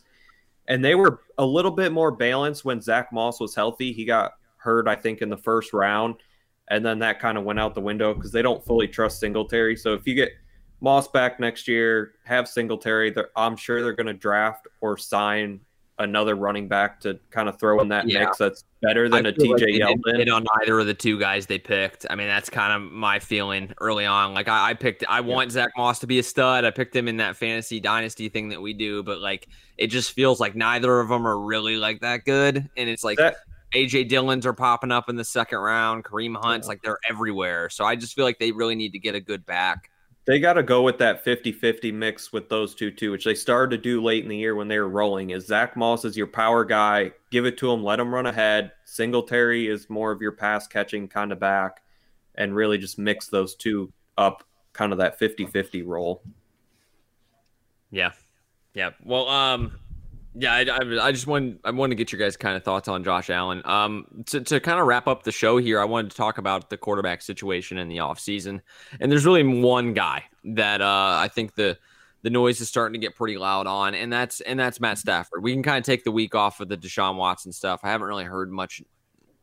[0.68, 3.92] And they were a little bit more balanced when zach moss was healthy.
[3.92, 6.14] He got hurt i think in the first round
[6.68, 9.76] and then that kind of went out the window because they don't fully trust singletary.
[9.76, 10.30] So if you get
[10.80, 15.60] moss back next year have singletary i'm sure they're going to draft or sign
[16.02, 18.20] another running back to kind of throw in that Yeah.
[18.20, 20.16] mix that's better than I a like TJ they Yeldon.
[20.18, 22.04] hit on either of the two guys they picked.
[22.10, 24.34] I mean, that's kind of my feeling early on.
[24.34, 26.64] Like I, I picked, I want Zach Moss to be a stud.
[26.64, 29.48] I picked him in that fantasy dynasty thing that we do, but like
[29.78, 32.68] it just feels like neither of them are really like that good.
[32.76, 33.36] And it's like That-
[33.74, 37.70] AJ Dillons are popping up in the second round, Kareem Hunt's like they're everywhere.
[37.70, 39.88] So I just feel like they really need to get a good back.
[40.24, 43.76] They got to go with that 50-50 mix with those two too, which they started
[43.76, 45.30] to do late in the year when they were rolling.
[45.30, 47.12] Is Zach Moss is your power guy?
[47.30, 48.70] Give it to him, let him run ahead.
[48.84, 51.82] Singletary is more of your pass catching kind of back,
[52.36, 56.22] and really just mix those two up, kind of that 50-50 role.
[57.90, 58.12] Yeah,
[58.74, 58.90] yeah.
[59.04, 59.72] Well, um,
[60.34, 60.54] yeah.
[60.54, 63.04] I, I, I just want I want to get your guys kind of thoughts on
[63.04, 63.62] Josh Allen.
[63.64, 66.70] Um, to to kind of wrap up the show here, I wanted to talk about
[66.70, 68.60] the quarterback situation in the offseason.
[69.00, 71.78] and there's really one guy that uh I think the
[72.22, 75.42] the noise is starting to get pretty loud on, and that's and that's Matt Stafford.
[75.42, 77.80] We can kind of take the week off of the Deshaun Watson stuff.
[77.82, 78.80] I haven't really heard much,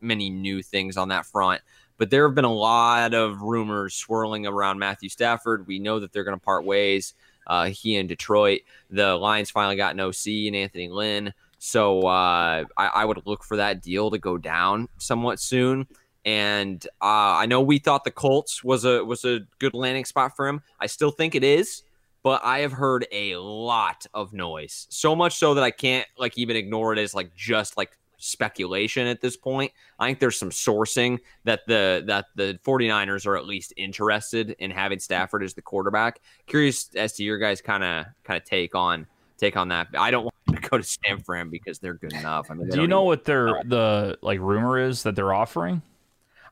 [0.02, 1.62] many new things on that front.
[1.98, 5.68] But there have been a lot of rumors swirling around Matthew Stafford.
[5.68, 7.14] We know that they're going to part ways.
[7.50, 8.62] Uh, he in Detroit.
[8.90, 11.34] The Lions finally got an OC and Anthony Lynn.
[11.58, 15.88] So uh, I, I would look for that deal to go down somewhat soon.
[16.24, 20.36] And uh, I know we thought the Colts was a was a good landing spot
[20.36, 20.62] for him.
[20.80, 21.84] I still think it is,
[22.24, 24.86] but I have heard a lot of noise.
[24.90, 29.08] So much so that I can't like even ignore it as like just like speculation
[29.08, 29.72] at this point.
[29.98, 34.70] I think there's some sourcing that the that the 49ers are at least interested in
[34.72, 36.22] having Stafford as the quarterback.
[36.46, 39.08] Curious as to your guys kind of kind of take on
[39.38, 39.88] take on that.
[39.98, 42.52] I don't want to go to San Fran because they're good enough.
[42.52, 45.82] I mean, Do you know even- what their the like rumor is that they're offering?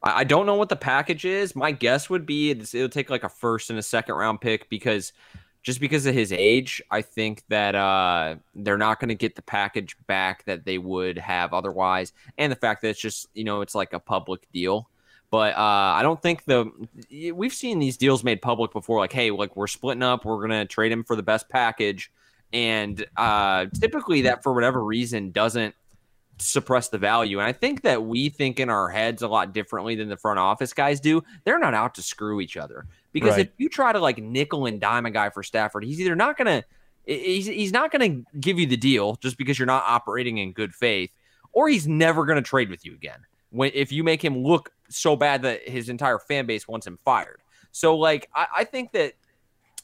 [0.02, 1.56] I I don't know what the package is.
[1.56, 5.12] My guess would be it'll take like a first and a second round pick because
[5.68, 9.42] just because of his age, I think that uh, they're not going to get the
[9.42, 13.60] package back that they would have otherwise, and the fact that it's just you know
[13.60, 14.90] it's like a public deal.
[15.30, 16.72] But uh, I don't think the
[17.34, 19.00] we've seen these deals made public before.
[19.00, 22.14] Like, hey, like we're splitting up, we're going to trade him for the best package,
[22.54, 25.76] and uh, typically that for whatever reason doesn't
[26.40, 27.40] suppress the value.
[27.40, 30.40] And I think that we think in our heads a lot differently than the front
[30.40, 31.24] office guys do.
[31.44, 32.86] They're not out to screw each other.
[33.20, 33.48] Because Right.
[33.48, 36.38] if you try to like nickel and dime a guy for Stafford, he's either not
[36.38, 36.64] going to
[37.06, 40.52] he's, he's not going to give you the deal just because you're not operating in
[40.52, 41.10] good faith
[41.54, 43.20] or he's never going to trade with you again.
[43.50, 47.00] When if you make him look so bad that his entire fan base wants him
[47.04, 47.40] fired.
[47.72, 49.14] So like I, I think that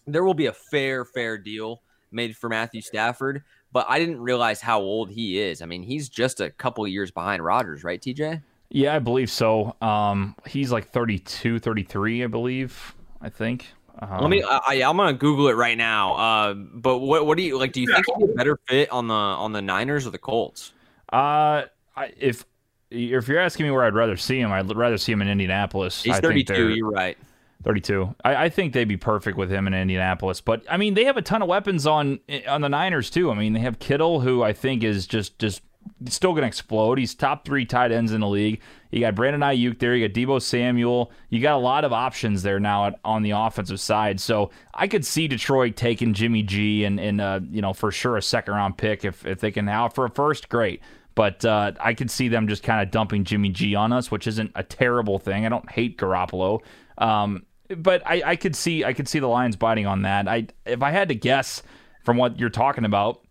[0.06, 1.82] there will be a fair, fair deal
[2.12, 5.62] made for Matthew Stafford, but I didn't realize how old he is.
[5.62, 8.44] I mean, he's just a couple of years behind Rodgers, right, TJ?
[8.70, 9.76] Yeah, I believe so.
[9.82, 12.96] Um, he's like 32, 33, I believe.
[13.24, 13.68] I think.
[14.00, 14.44] Um, Let me.
[14.44, 16.14] I, I- I'm gonna Google it right now.
[16.16, 17.72] Uh, but what what do you like?
[17.74, 20.74] Do you think he's a better fit on the on the Niners or the Colts?
[21.12, 21.64] Uh,
[21.96, 22.44] I, if
[22.92, 26.04] if you're asking me where I'd rather see him, I'd rather see him in Indianapolis.
[26.04, 26.54] He's I 32.
[26.54, 27.18] they're- You're right.
[27.64, 28.14] 32.
[28.26, 30.42] I, I think they'd be perfect with him in Indianapolis.
[30.42, 33.32] But I mean, they have a ton of weapons on on the Niners too.
[33.32, 35.62] I mean, they have Kittle, who I think is just just
[36.10, 36.98] still going to explode.
[36.98, 38.60] He's top three tight ends in the league.
[38.94, 39.96] You got Brandon Aiyuk there.
[39.96, 41.12] You got Deebo Samuel.
[41.30, 44.20] You got a lot of options there now at, on the offensive side.
[44.20, 48.18] So I could see Detroit taking Jimmy G and and uh, you know for sure
[48.18, 50.82] a second round pick if if they can have for a first, great.
[51.16, 54.28] But uh, I could see them just kind of dumping Jimmy G on us, which
[54.28, 55.44] isn't a terrible thing.
[55.44, 56.60] I don't hate Garoppolo.
[57.00, 60.28] Um, but I, I could see I could see the Lions biting on that.
[60.28, 61.64] I if I had to guess
[62.04, 63.26] from what you're talking about,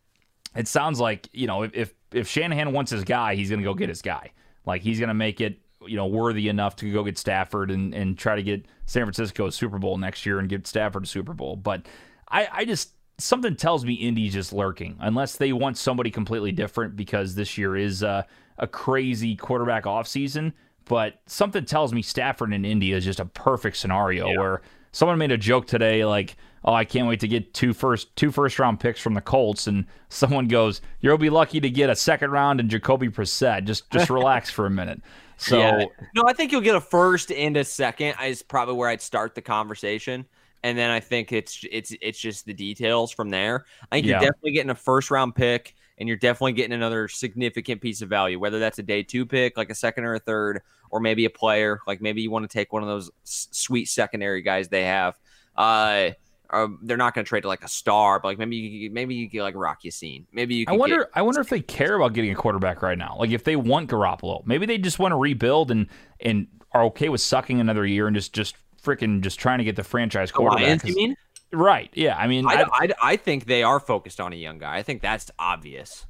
[0.57, 3.65] it sounds like you know if if, if Shanahan wants his guy, he's going to
[3.65, 4.33] go get his guy.
[4.67, 7.95] Like he's going to make it you know worthy enough to go get Stafford and
[7.95, 11.07] and try to get San Francisco a Super Bowl next year and get Stafford a
[11.07, 11.57] Super Bowl.
[11.57, 11.87] But
[12.31, 16.97] I I just something tells me Indy's just lurking unless they want somebody completely different
[16.97, 18.23] because this year is uh,
[18.59, 20.53] a crazy quarterback offseason.
[20.85, 24.63] But something tells me Stafford in Indy is just a perfect scenario where
[24.93, 28.31] someone made a joke today like, "Oh, I can't wait to get two first two
[28.31, 31.97] first round picks from the Colts," and someone goes, "You'll be lucky to get a
[31.97, 33.65] second round and Jacoby Brissett.
[33.65, 35.01] Just just relax for a minute."
[35.39, 35.85] So Yeah.
[36.15, 38.15] no, I think you'll get a first and a second.
[38.25, 40.25] Is probably where I'd start the conversation,
[40.63, 43.65] and then I think it's it's it's just the details from there.
[43.91, 44.13] I think Yeah.
[44.21, 48.09] you're definitely getting a first round pick, and you're definitely getting another significant piece of
[48.09, 51.25] value, whether that's a day two pick, like a second or a third, or maybe
[51.25, 54.85] a player, like maybe you want to take one of those sweet secondary guys they
[54.85, 55.19] have.
[55.57, 56.11] Uh,
[56.51, 59.15] uh, they're not going to trade to like a star, but like maybe you, maybe
[59.15, 60.27] you get like Rock scene.
[60.33, 60.67] Maybe you.
[60.69, 60.99] I wonder.
[60.99, 63.17] Get, I wonder if they care about getting a quarterback right now.
[63.19, 65.87] Like if they want Garoppolo, maybe they just want to rebuild and
[66.21, 69.77] and are okay with sucking another year and just just freaking just trying to get
[69.77, 70.67] the franchise the quarterback.
[70.67, 71.17] Lions, you mean?
[71.53, 71.91] Right?
[71.95, 72.17] Yeah.
[72.17, 74.77] I mean, I, I, I, I think they are focused on a young guy.
[74.77, 76.07] I think that's obvious.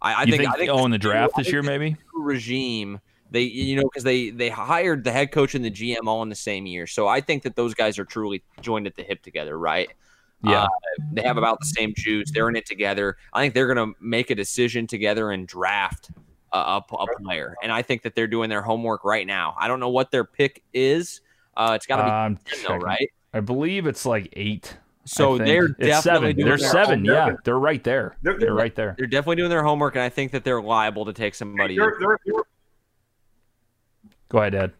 [0.00, 1.96] I, I think, think, I think oh in the draft this year maybe?
[2.14, 3.00] regime.
[3.30, 6.28] They, you know, because they they hired the head coach and the GM all in
[6.28, 6.86] the same year.
[6.86, 9.88] So I think that those guys are truly joined at the hip together, right?
[10.44, 10.64] Yeah.
[10.64, 10.68] Uh,
[11.12, 12.30] they have about the same juice.
[12.32, 13.16] They're in it together.
[13.32, 16.10] I think they're going to make a decision together and draft
[16.52, 17.54] a, a, a player.
[17.62, 19.54] And I think that they're doing their homework right now.
[19.58, 21.20] I don't know what their pick is.
[21.56, 23.08] Uh, it's got to be 10 though, right?
[23.32, 24.76] I believe it's like eight.
[25.04, 26.22] So they're It's definitely seven.
[26.36, 27.04] doing They're their seven.
[27.04, 28.16] Yeah, they're right there.
[28.22, 28.94] They're- They're right there.
[28.96, 31.76] They're definitely doing their homework, and I think that they're liable to take somebody.
[31.76, 32.42] They're, they're, they're,
[34.28, 34.72] Go ahead, Ed.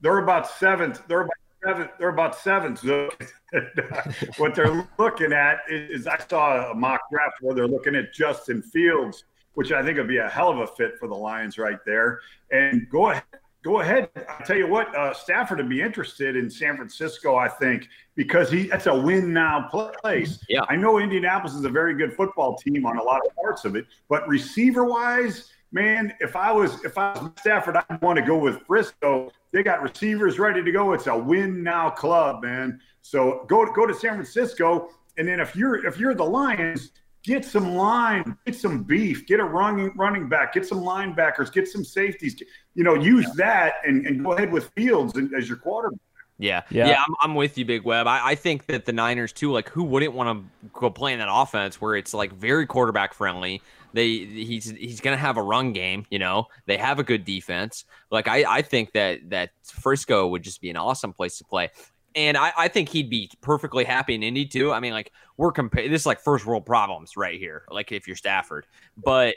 [0.00, 1.02] they're about seventh.
[1.08, 1.34] They're about
[1.64, 1.90] seventh.
[1.98, 2.78] They're about seventh.
[2.80, 3.10] So,
[4.36, 8.12] what they're looking at is, is I saw a mock draft where they're looking at
[8.12, 11.58] Justin Fields, which I think would be a hell of a fit for the Lions
[11.58, 12.20] right there.
[12.50, 13.22] And go ahead.
[13.64, 14.10] Go ahead.
[14.28, 18.50] I'll tell you what, uh, Stafford would be interested in San Francisco, I think, because
[18.50, 20.38] he that's a win now place.
[20.50, 20.60] Yeah.
[20.68, 23.74] I know Indianapolis is a very good football team on a lot of parts of
[23.74, 28.24] it, but receiver wise, man, if I was if I was Stafford, I'd want to
[28.24, 29.32] go with Frisco.
[29.50, 30.92] They got receivers ready to go.
[30.92, 32.78] It's a win now club, man.
[33.00, 36.90] So go go to San Francisco, and then if you're if you're the Lions,
[37.24, 41.66] get some line, get some beef, get a running running back, get some linebackers, get
[41.66, 42.40] some safeties.
[42.74, 45.98] You know, use that and, and go ahead with Fields as your quarterback.
[46.36, 46.88] Yeah, Yeah.
[46.88, 48.08] yeah, I'm, I'm with you, Big Web.
[48.08, 51.20] I, I think that the Niners too, like who wouldn't want to go play in
[51.20, 53.62] that offense where it's like very quarterback friendly.
[53.92, 56.48] They he's he's gonna have a run game, you know.
[56.66, 57.84] They have a good defense.
[58.10, 61.70] Like I, I think that that Frisco would just be an awesome place to play.
[62.14, 64.72] And I, I think he'd be perfectly happy in Indy too.
[64.72, 67.64] I mean, like we're comparing this is like first world problems right here.
[67.70, 69.34] Like if you're Stafford, but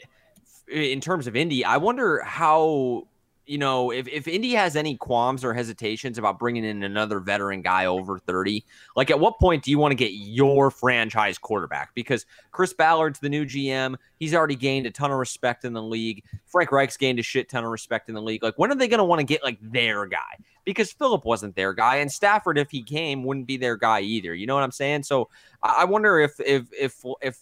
[0.72, 3.08] in terms of Indy, I wonder how
[3.48, 7.62] you know, if, if Indy has any qualms or hesitations about bringing in another veteran
[7.62, 8.64] guy over 30,
[8.96, 11.96] like at what point do you want to get your franchise quarterback?
[11.96, 13.96] Because Chris Ballard's the new GM.
[14.20, 16.24] He's already gained a ton of respect in the league.
[16.46, 18.44] Frank Reich's gained a shit ton of respect in the league.
[18.44, 20.38] Like, when are they going to want to get like their guy?
[20.66, 24.34] Because Philip wasn't their guy, and Stafford, if he came, wouldn't be their guy either.
[24.34, 25.04] You know what I'm saying?
[25.04, 25.30] So
[25.64, 27.40] I I wonder if if if if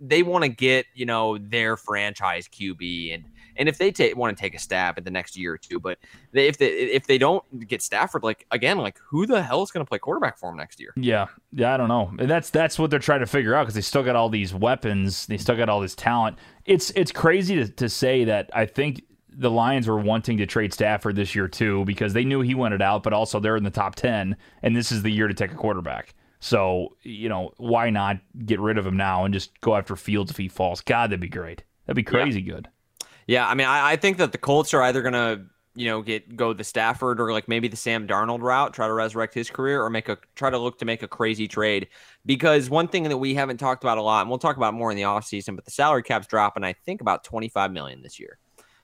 [0.00, 3.24] they want to get you know their franchise QB and
[3.58, 5.98] and if they want to take a stab at the next year or two, but
[6.32, 9.70] they, if they if they don't get Stafford, like again, like who the hell is
[9.70, 10.92] going to play quarterback for him next year?
[10.96, 12.12] Yeah, yeah, I don't know.
[12.18, 14.54] And that's that's what they're trying to figure out because they still got all these
[14.54, 16.38] weapons, they still got all this talent.
[16.64, 20.72] It's it's crazy to, to say that I think the Lions were wanting to trade
[20.72, 23.70] Stafford this year too because they knew he wanted out, but also they're in the
[23.70, 26.14] top ten, and this is the year to take a quarterback.
[26.40, 30.30] So you know why not get rid of him now and just go after Fields
[30.30, 30.80] if he falls?
[30.80, 31.64] God, that'd be great.
[31.86, 32.68] That'd be crazy good.
[33.28, 35.42] Yeah, I mean, I, I think that the Colts are either to
[35.74, 38.92] you know get go the Stafford or like maybe the Sam Darnold route, try to
[38.92, 41.88] resurrect his career, or make a try to look to make a crazy trade.
[42.26, 44.90] Because one thing that we haven't talked about a lot, and we'll talk about more
[44.90, 48.18] in the offseason, but the salary cap's dropping, I think, about twenty five million this
[48.18, 48.38] year.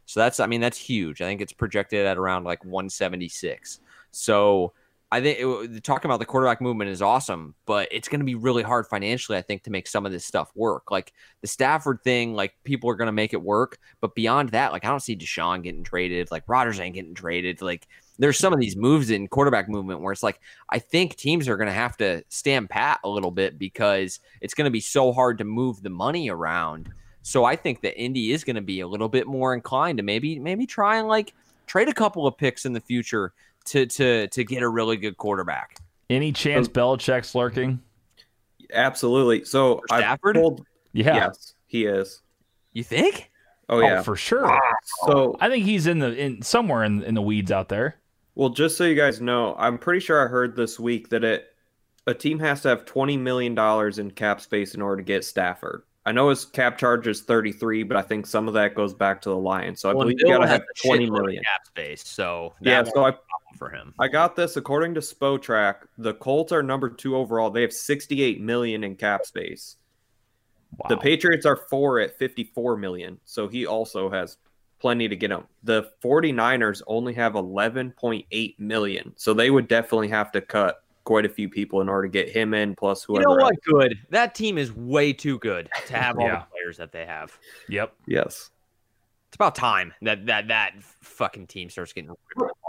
[0.07, 1.23] So that's, I mean, that's huge.
[1.23, 3.81] I think it's projected at around like 176.
[4.11, 4.73] So
[5.15, 8.35] I think it, talking about the quarterback movement is awesome, but it's going to be
[8.35, 10.91] really hard financially, I think, to make some of this stuff work.
[10.91, 14.73] Like the Stafford thing, like people are going to make it work, but beyond that,
[14.73, 16.33] like I don't see Deshaun getting traded.
[16.33, 17.63] Like Rodgers ain't getting traded.
[17.63, 17.87] Like
[18.19, 20.41] there's some of these moves in quarterback movement where it's like
[20.71, 24.55] I think teams are going to have to stand pat a little bit because it's
[24.55, 26.93] going to be so hard to move the money around.
[27.23, 30.03] So I think that Indy is going to be a little bit more inclined to
[30.03, 31.35] maybe maybe try and like
[31.69, 33.33] trade a couple of picks in the future
[33.67, 35.79] to to to get a really good quarterback.
[36.11, 37.81] Any chance Belichick's lurking?
[38.73, 39.45] Absolutely.
[39.45, 40.37] So For Stafford?
[40.37, 40.67] pulled.
[40.93, 42.23] Yeah, Yes, he is.
[42.73, 43.31] You think?
[43.69, 44.03] Oh Oh, yeah.
[44.03, 44.61] for sure.
[45.07, 47.97] So I think he's in the in somewhere in in the weeds out there.
[48.35, 51.47] Well, just so you guys know, I'm pretty sure I heard this week that it
[52.07, 55.25] a team has to have twenty million dollars in cap space in order to get
[55.25, 55.83] Stafford.
[56.07, 59.23] I know his cap charge is 33, but I think some of that goes back
[59.23, 59.81] to the Lions.
[59.81, 62.83] So I Well, believe you got to have a 20 shitload cap space, so Yeah,
[62.85, 63.34] so I be a problem
[63.65, 63.95] for him.
[63.99, 65.77] I got this according to Spotrac.
[65.99, 67.51] The Colts are number two overall.
[67.51, 69.77] They have 68 million in cap space.
[70.77, 70.87] Wow.
[70.89, 73.19] The Patriots are four at 54 million.
[73.25, 74.37] So he also has
[74.81, 75.45] plenty to get him.
[75.63, 79.13] The 49ers only have 11.8 million.
[79.17, 82.29] So they would definitely have to cut quite a few people in order to get
[82.29, 83.23] him in, plus whoever.
[83.23, 83.41] You whoever.
[83.41, 83.55] know what?
[83.55, 83.89] else.
[83.89, 83.99] Good.
[84.11, 86.41] That team is way too good to have all Yeah.
[86.41, 87.39] the players that they have.
[87.69, 87.95] Yep.
[88.09, 88.51] Yes.
[89.29, 92.11] It's about time that that that fucking team starts getting.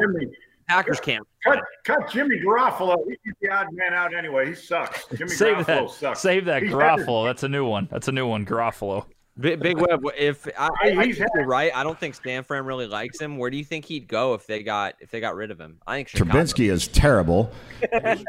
[0.01, 0.27] Jimmy,
[0.67, 1.25] Packers can't.
[1.43, 2.97] cut, cut Jimmy Garofalo.
[3.07, 4.47] He's the odd man out anyway.
[4.47, 5.05] He sucks.
[5.15, 5.89] Jimmy Save Garofalo that.
[5.91, 6.19] sucks.
[6.21, 7.25] Save that He's Garofalo.
[7.25, 7.87] That's a new one.
[7.91, 8.45] That's a new one.
[8.45, 9.05] Garofalo.
[9.37, 10.01] Big, Big Web.
[10.17, 13.37] If I, I, I he's think you're right, I don't think Stanford really likes him.
[13.37, 15.79] Where do you think he'd go if they got if they got rid of him?
[15.85, 16.31] I think Chicago.
[16.31, 17.51] Trubinsky is terrible.
[17.91, 18.23] and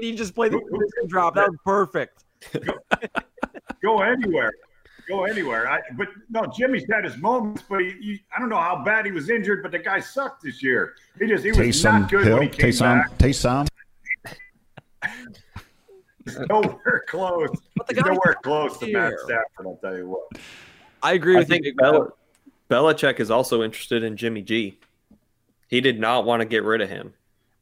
[0.00, 1.34] he just played the drop.
[1.34, 2.24] That was perfect.
[3.82, 4.50] Go anywhere.
[5.08, 5.68] Go anywhere.
[5.68, 9.06] I, but no, Jimmy's had his moments, but he, he, I don't know how bad
[9.06, 10.94] he was injured, but the guy sucked this year.
[11.18, 13.18] He just he was Taysom not good Hill, when he came Taysom, back.
[13.18, 13.68] Taysom.
[16.48, 17.50] Nowhere close.
[17.76, 19.12] But the He's guy nowhere close to Matt.
[19.24, 19.66] Stafford.
[19.66, 20.26] I'll tell you what.
[21.02, 21.54] I agree I with you.
[21.54, 22.16] think Big Bel-
[22.68, 24.78] Belichick is also interested in Jimmy G.
[25.68, 27.14] He did not want to get rid of him.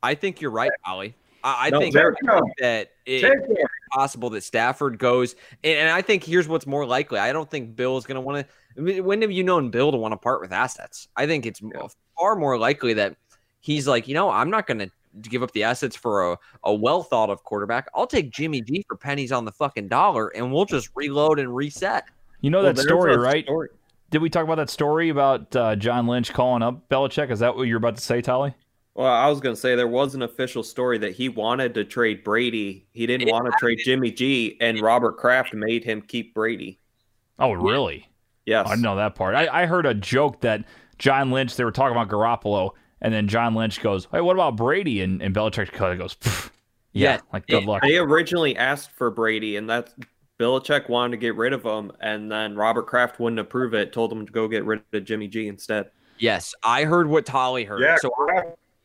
[0.03, 1.15] I think you're right, Ollie.
[1.45, 3.59] I, I No, think I think that it, Take
[3.93, 7.21] possible that Stafford goes, and, and I think here's what's more likely.
[7.21, 9.03] I don't think Bill is going to want to.
[9.03, 11.07] When have you known Bill to want to part with assets?
[11.17, 11.61] I think it's
[12.19, 13.17] far more likely that
[13.61, 14.91] he's like, you know, I'm not going to
[15.23, 17.89] give up the assets for a, a well thought of quarterback.
[17.95, 21.55] I'll take Jimmy G for pennies on the fucking dollar, and we'll just reload and
[21.55, 22.05] reset.
[22.41, 23.45] You know Well, that there's story, right?
[23.45, 23.69] story.
[24.11, 27.31] Did we talk about that story about uh, John Lynch calling up Belichick?
[27.31, 28.55] Is that what you're about to say, Tolly?
[28.95, 31.85] Well, I was going to say there was an official story that he wanted to
[31.85, 32.87] trade Brady.
[32.93, 36.79] He didn't It want to trade Jimmy G, and Robert Kraft made him keep Brady.
[37.41, 38.09] Oh, really?
[38.47, 38.69] Yes.
[38.71, 39.35] I know that part.
[39.35, 40.65] I, I heard a joke that
[40.99, 42.71] John Lynch, they were talking about Garoppolo,
[43.01, 45.01] and then John Lynch goes, Hey, what about Brady?
[45.01, 46.17] And, and Belichick kind of goes,
[46.93, 47.21] Yeah, Yeah.
[47.33, 47.83] like good luck.
[47.83, 49.93] They originally asked for Brady, and that's
[50.39, 53.93] Belichick wanted to get rid of him, and then Robert Kraft wouldn't approve it.
[53.93, 55.91] Told him to go get rid of Jimmy G instead.
[56.19, 57.81] Yes, I heard what Tolly heard.
[57.81, 58.11] Yeah, so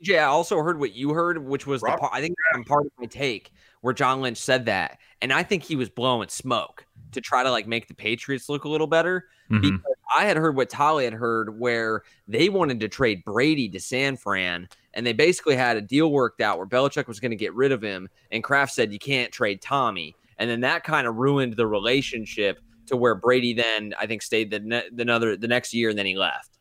[0.02, 2.86] Yeah, I also heard what you heard, which was the part, I think I'm part
[2.86, 6.86] of my take where John Lynch said that, and I think he was blowing smoke
[7.12, 9.28] to try to like make the Patriots look a little better.
[9.50, 9.62] Mhm.
[9.62, 9.82] Because
[10.18, 14.16] I had heard what Tolly had heard, where they wanted to trade Brady to San
[14.16, 17.54] Fran, and they basically had a deal worked out where Belichick was going to get
[17.54, 21.16] rid of him, and Kraft said you can't trade Tommy, and then that kind of
[21.16, 25.47] ruined the relationship to where Brady then I think stayed the ne- the another the
[25.47, 26.58] next year, and then he left.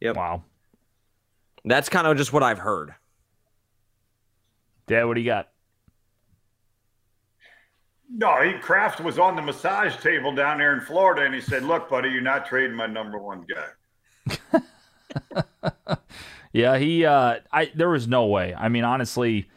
[0.00, 0.16] Yep.
[0.16, 0.44] Wow.
[1.64, 2.94] That's kind of just what I've heard.
[4.86, 5.48] Dad, what do you got?
[8.12, 11.62] No, he Kraft was on the massage table down there in Florida, and he said,
[11.62, 14.60] "Look, buddy, you're not trading my number one guy."
[16.52, 18.54] Yeah, he uh I there was no way.
[18.54, 19.48] I mean, honestly,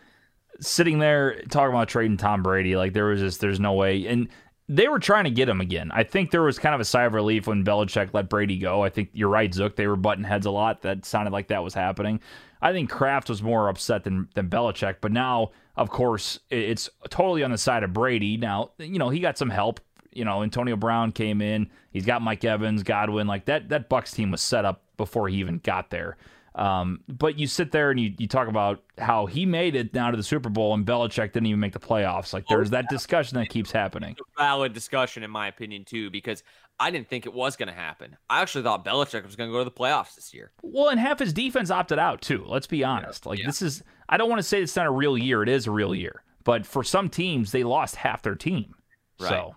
[0.60, 4.06] sitting there talking about trading Tom Brady, like there was just there's no way.
[4.06, 4.30] And
[4.70, 5.92] they were trying to get him again.
[5.94, 8.84] I think there was kind of a sigh of relief when Belichick let Brady go.
[8.84, 9.76] I think you're right, Zook.
[9.76, 10.82] They were butting heads a lot.
[10.82, 12.22] That sounded like that was happening.
[12.62, 17.44] I think Kraft was more upset than than Belichick, but now, of course, it's totally
[17.44, 18.38] on the side of Brady.
[18.38, 19.82] Now, you know, he got some help.
[20.14, 21.70] You know, Antonio Brown came in.
[21.92, 23.28] He's got Mike Evans, Godwin.
[23.28, 26.16] Like that that Bucks team was set up before he even got there.
[26.56, 30.12] Um, but you sit there and you, you talk about how he made it down
[30.12, 32.32] to the Super Bowl and Belichick didn't even make the playoffs.
[32.32, 34.16] Like there's that discussion that keeps happening.
[34.38, 36.44] valid discussion in my opinion too because
[36.80, 38.18] I didn't think it was going to happen.
[38.30, 40.52] I actually thought Belichick was going to go to the playoffs this year.
[40.62, 42.44] Well, and half his defense opted out too.
[42.48, 43.26] Let's be honest.
[43.26, 43.48] Like Yeah.
[43.48, 45.42] this is I don't want to say it's not a real year.
[45.42, 46.24] It is a real year.
[46.44, 48.76] But for some teams, they lost half their team.
[49.20, 49.30] Right.
[49.30, 49.56] So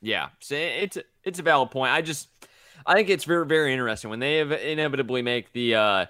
[0.00, 1.92] Yeah, so it's it's a valid point.
[1.92, 2.28] I just
[2.86, 4.40] I think it's very very interesting when they
[4.72, 6.06] inevitably make the uh,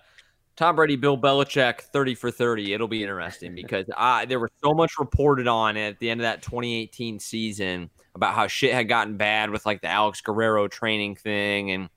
[0.57, 2.73] Tom Brady Bill Belichick thirty for thirty.
[2.75, 6.25] It'll be interesting because I there was so much reported on at the end of
[6.25, 11.17] that 2018 season about how shit had gotten bad with like the Alex Guerrero training
[11.17, 11.89] thing and.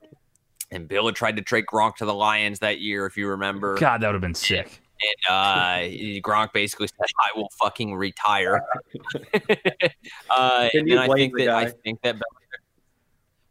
[0.72, 3.78] And Bill had tried to trade Gronk to the Lions that year, if you remember.
[3.78, 4.82] God, that would have been sick.
[5.30, 5.78] And uh,
[6.28, 8.64] Gronk basically said, "I will fucking retire."
[10.30, 12.22] uh, Can and you then I blame think the that I think that Belichick,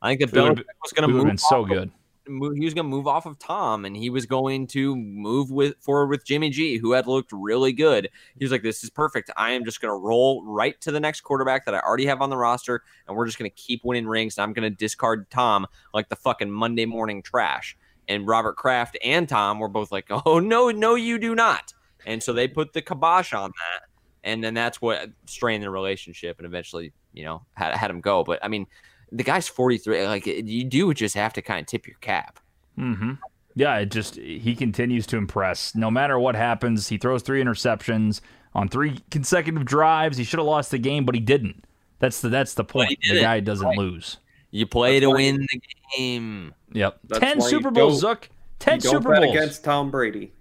[0.02, 1.26] I think that It would've Belichick was going It to would have move.
[1.28, 1.90] been so off good.
[2.26, 5.50] Move, he was going to move off of Tom, and he was going to move
[5.50, 8.08] with forward with Jimmy G, who had looked really good.
[8.38, 9.30] He was like, "This is perfect.
[9.36, 12.22] I am just going to roll right to the next quarterback that I already have
[12.22, 14.38] on the roster, and we're just going to keep winning rings.
[14.38, 17.76] And I'm going to discard Tom like the fucking Monday morning trash."
[18.08, 21.74] And Robert Kraft and Tom were both like, "Oh no, no, you do not."
[22.06, 23.88] And so they put the kibosh on that,
[24.22, 28.24] and then that's what strained the relationship, and eventually, you know, had had him go.
[28.24, 28.66] But I mean,
[29.14, 30.06] the guy's 43.
[30.06, 32.40] Like you do just have to kind of tip your cap.
[32.76, 33.12] hmm
[33.54, 35.74] Yeah, it just he continues to impress.
[35.74, 38.20] No matter what happens, he throws three interceptions
[38.54, 40.16] on three consecutive drives.
[40.16, 41.64] He should have lost the game, but he didn't.
[42.00, 42.98] That's the that's the point.
[43.08, 44.18] The guy doesn't lose.
[44.50, 45.60] You play That's to why- win the
[45.96, 46.54] game.
[46.72, 46.98] Yep.
[47.08, 48.28] That's Ten Super Bowls, don't- Zook.
[48.58, 49.36] Ten You don't Super bet Bowls.
[49.36, 50.32] against Tom Brady.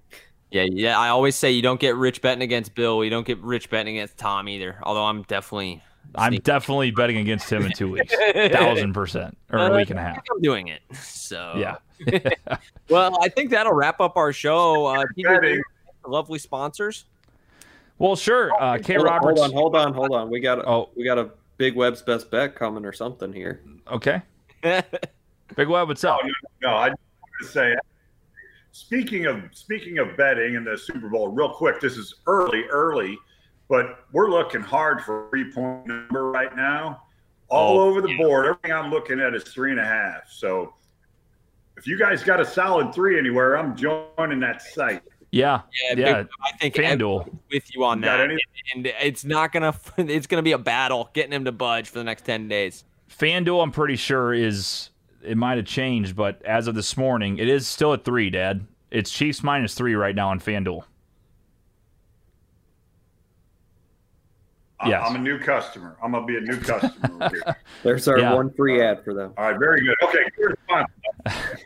[0.51, 0.99] Yeah, yeah.
[0.99, 3.03] I always say you don't get rich betting against Bill.
[3.03, 4.77] You don't get rich betting against Tom either.
[4.83, 5.81] Although I'm definitely,
[6.15, 8.13] I'm definitely betting against him in two weeks.
[8.51, 9.37] Thousand percent.
[9.51, 10.21] Or a Uh, week and a half.
[10.31, 10.81] I'm doing it.
[10.93, 11.77] So Yeah.
[12.89, 14.85] Well, I think that'll wrap up our show.
[14.85, 15.61] Uh, TJ,
[16.05, 17.05] lovely sponsors.
[17.97, 18.51] Well, sure.
[18.61, 18.95] Uh, K.
[18.95, 19.39] Hold on, Roberts.
[19.41, 20.29] hold on, hold on, hold on.
[20.29, 20.89] We got a, Oh.
[20.95, 23.61] we got a big Web's best bet coming or something here.
[23.89, 24.21] Okay.
[24.61, 26.19] Big Web, what's up?
[26.61, 27.75] No, I just want to say,
[28.71, 31.79] speaking of speaking of betting in the Super Bowl, real quick.
[31.79, 33.17] This is early, early,
[33.73, 37.01] but we're looking hard for three point number right now.
[37.49, 38.45] all Oh, over the board.
[38.45, 40.29] Everything I'm looking at is three and a half.
[40.29, 40.75] So
[41.75, 45.01] if you guys got a solid three anywhere, I'm joining that site.
[45.31, 46.23] Yeah, Yeah, yeah.
[46.45, 47.27] I think FanDuel.
[47.51, 48.37] with you on Got that, any-
[48.75, 49.73] and it's not gonna.
[49.97, 52.83] It's gonna be a battle getting him to budge for the next ten days.
[53.09, 54.91] FanDuel, I'm pretty sure is
[55.23, 58.29] it might have changed, but as of this morning, it is still at three.
[58.29, 60.83] Dad, it's Chiefs minus three right now on FanDuel.
[64.89, 65.03] Yes.
[65.07, 65.97] I'm a new customer.
[66.03, 67.29] I'm gonna be a new customer.
[67.29, 67.57] here.
[67.83, 68.33] There's our Yeah.
[68.33, 69.33] one free ad for them.
[69.37, 69.95] All right, very good.
[70.03, 70.83] Okay.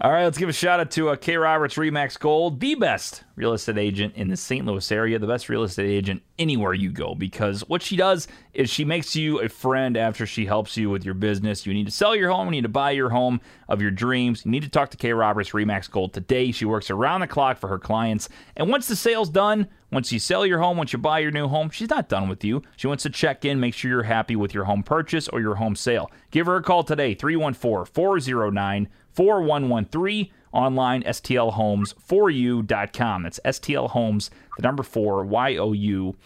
[0.00, 3.24] All right, let's give a shout out to uh, K Roberts Remax Gold, the best
[3.34, 4.64] real estate agent in the St.
[4.64, 7.16] Louis area, the best real estate agent anywhere you go.
[7.16, 11.04] Because what she does is she makes you a friend after she helps you with
[11.04, 11.66] your business.
[11.66, 14.44] You need to sell your home, you need to buy your home of your dreams.
[14.44, 16.52] You need to talk to K Roberts Remax Gold today.
[16.52, 18.28] She works around the clock for her clients.
[18.56, 21.48] And once the sale's done, once you sell your home, once you buy your new
[21.48, 22.62] home, she's not done with you.
[22.76, 25.54] She wants to check in, make sure you're happy with your home purchase or your
[25.54, 26.10] home sale.
[26.30, 35.24] Give her a call today, 314 409 4113 online stlhomes4u.com that's stlhomes the number 4
[35.24, 36.16] y o u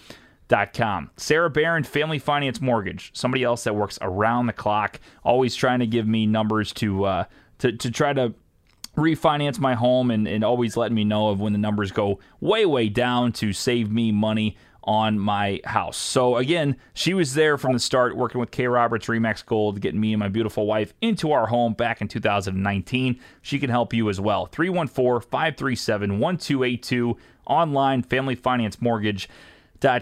[1.16, 5.86] sarah barron family finance mortgage somebody else that works around the clock always trying to
[5.86, 7.24] give me numbers to uh
[7.58, 8.32] to, to try to
[8.96, 12.66] refinance my home and, and always letting me know of when the numbers go way
[12.66, 15.96] way down to save me money on my house.
[15.96, 20.00] So again, she was there from the start working with K Roberts Remax Gold getting
[20.00, 23.20] me and my beautiful wife into our home back in 2019.
[23.42, 24.48] She can help you as well.
[24.48, 27.16] 314-537-1282
[27.46, 29.28] online family finance mortgage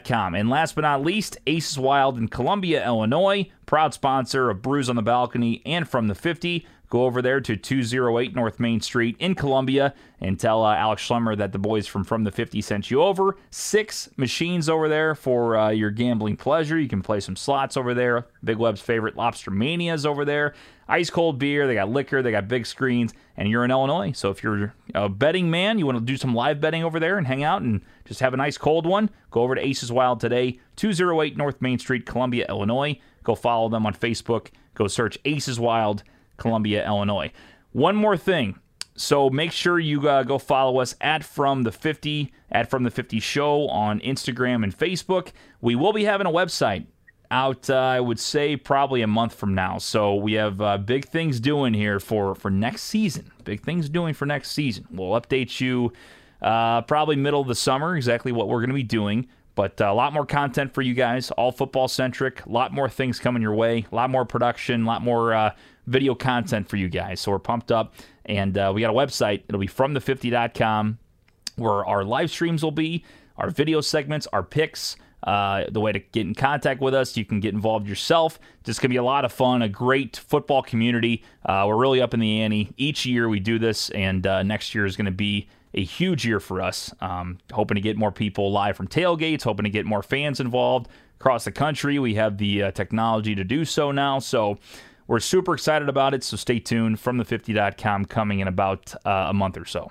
[0.04, 0.34] Com.
[0.34, 4.96] And last but not least, Aces Wild in Columbia, Illinois, proud sponsor of Brews on
[4.96, 6.66] the Balcony and From the 50.
[6.90, 11.36] Go over there to 208 North Main Street in Columbia and tell uh, Alex Schlemmer
[11.36, 13.36] that the boys from From the 50 sent you over.
[13.50, 16.78] Six machines over there for uh, your gambling pleasure.
[16.78, 18.26] You can play some slots over there.
[18.42, 20.52] Big Web's favorite Lobster Mania is over there.
[20.88, 21.68] Ice cold beer.
[21.68, 22.22] They got liquor.
[22.22, 23.14] They got big screens.
[23.36, 24.10] And you're in Illinois.
[24.10, 27.18] So if you're a betting man, you want to do some live betting over there
[27.18, 30.18] and hang out and just have a nice cold one, go over to Aces Wild
[30.18, 32.98] today, 208 North Main Street, Columbia, Illinois.
[33.22, 34.48] Go follow them on Facebook.
[34.74, 36.02] Go search Aces Wild,
[36.40, 37.30] Columbia, Illinois.
[37.70, 38.58] One more thing.
[38.96, 42.90] So make sure you uh, go follow us at From the 50, at From the
[42.90, 45.28] 50 Show on Instagram and Facebook.
[45.60, 46.86] We will be having a website
[47.30, 49.78] out, uh, I would say, probably a month from now.
[49.78, 53.30] So we have uh, big things doing here for, for next season.
[53.44, 54.86] Big things doing for next season.
[54.90, 55.92] We'll update you
[56.42, 59.28] uh, probably middle of the summer, exactly what we're going to be doing.
[59.54, 62.44] But uh, a lot more content for you guys, all football centric.
[62.46, 63.86] A lot more things coming your way.
[63.90, 64.84] A lot more production.
[64.84, 65.54] A lot more uh,
[65.90, 67.20] video content for you guys.
[67.20, 67.94] So we're pumped up.
[68.24, 69.42] And uh, we got a website.
[69.48, 70.98] It'll be fromthe50.com
[71.56, 73.04] where our live streams will be,
[73.36, 74.96] our video segments, our picks.
[75.22, 78.40] Uh, the way to get in contact with us, you can get involved yourself.
[78.64, 81.22] Just gonna be a lot of fun, a great football community.
[81.44, 82.72] Uh, we're really up in the ante.
[82.78, 86.40] Each year we do this, and uh, next year is gonna be a huge year
[86.40, 86.94] for us.
[87.02, 90.88] Um, hoping to get more people live from tailgates, hoping to get more fans involved
[91.20, 91.98] across the country.
[91.98, 94.20] We have the uh, technology to do so now.
[94.20, 94.58] So
[95.10, 96.22] we're super excited about it.
[96.22, 99.90] So stay tuned from the50.com coming in about uh, a month or so.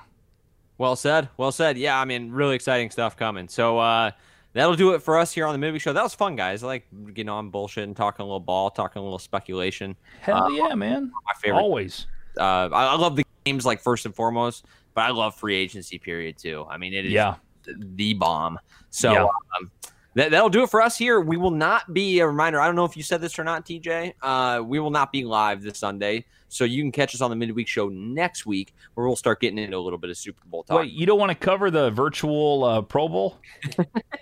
[0.77, 1.27] Well said.
[1.35, 1.77] Well said.
[1.77, 3.49] Yeah, I mean, really exciting stuff coming.
[3.49, 4.11] So uh,
[4.53, 5.91] that'll do it for us here on the movie Show.
[5.91, 6.63] That was fun, guys.
[6.63, 9.97] I like getting on bullshit and talking a little ball, talking a little speculation.
[10.21, 11.11] Hell yeah, man.
[11.25, 11.59] My favorite.
[11.59, 12.07] Always.
[12.39, 15.99] Uh, I, I love the games, like first and foremost, but I love free agency
[15.99, 16.65] period too.
[16.69, 17.35] I mean, it is Yeah.
[17.65, 18.57] the bomb.
[18.89, 19.23] So Yeah.
[19.59, 19.69] um,
[20.19, 21.19] that, that'll do it for us here.
[21.19, 22.59] We will not be a reminder.
[22.59, 24.13] I don't know if you said this or not, TJ.
[24.21, 26.25] Uh, we will not be live this Sunday.
[26.51, 29.59] So you can catch us on the midweek show next week where we'll start getting
[29.59, 30.79] into a little bit of Super Bowl talk.
[30.79, 33.37] Wait, you don't want to cover the virtual uh, Pro Bowl?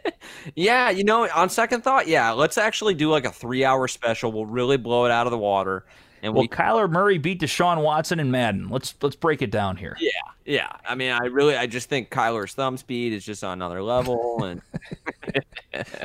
[0.55, 4.31] Yeah, you know, on second thought, yeah, let's actually do like a three hour special.
[4.31, 5.85] We'll really blow it out of the water.
[6.21, 8.69] And Well, we Kyler Murray beat Deshaun Watson and Madden.
[8.69, 9.95] Let's let's break it down here.
[9.99, 10.09] Yeah,
[10.45, 10.71] yeah.
[10.87, 14.43] I mean, I really, I just think Kyler's thumb speed is just on another level,
[14.43, 14.61] and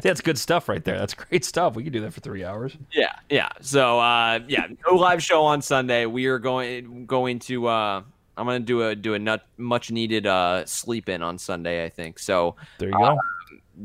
[0.03, 0.99] That's good stuff right there.
[0.99, 1.75] That's great stuff.
[1.75, 2.77] We could do that for three hours.
[2.93, 3.49] yeah, yeah.
[3.61, 6.07] So, uh, yeah, no live show on Sunday.
[6.07, 7.67] We are going going to.
[7.69, 8.03] Uh,
[8.37, 11.85] I'm gonna do a do a nut, much needed uh, sleep in on Sunday.
[11.85, 12.57] I think so.
[12.79, 13.19] There you go.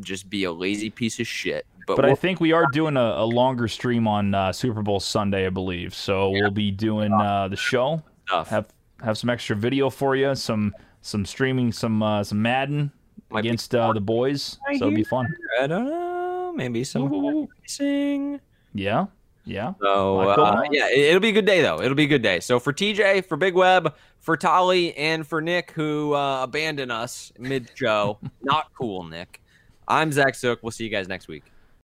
[0.02, 1.66] Just be a lazy piece of shit.
[1.88, 4.82] But, But I we'll- think we are doing a, a longer stream on uh, Super
[4.84, 5.96] Bowl Sunday, I believe.
[5.96, 8.04] So we'll be doing uh, the show.
[8.28, 8.50] stuff.
[8.50, 8.68] Have
[9.02, 10.36] have some extra video for you.
[10.36, 12.92] Some some streaming some uh, some Madden
[13.30, 14.60] Might against uh, the boys.
[14.68, 15.34] So it'll be fun.
[15.62, 16.52] I don't know.
[16.54, 18.42] Maybe some racing.
[18.74, 19.06] Yeah,
[19.46, 19.74] yeah.
[19.82, 21.82] So uh, yeah, it, will be a good day though.
[21.82, 22.42] It'll be a good day.
[22.42, 27.32] So for TJ, for Big Web, for Tolly, and for Nick who uh, abandoned us
[27.40, 29.42] mid show, not cool, Nick.
[29.88, 30.62] I'm Zach Sook.
[30.64, 31.44] We'll see you guys next week.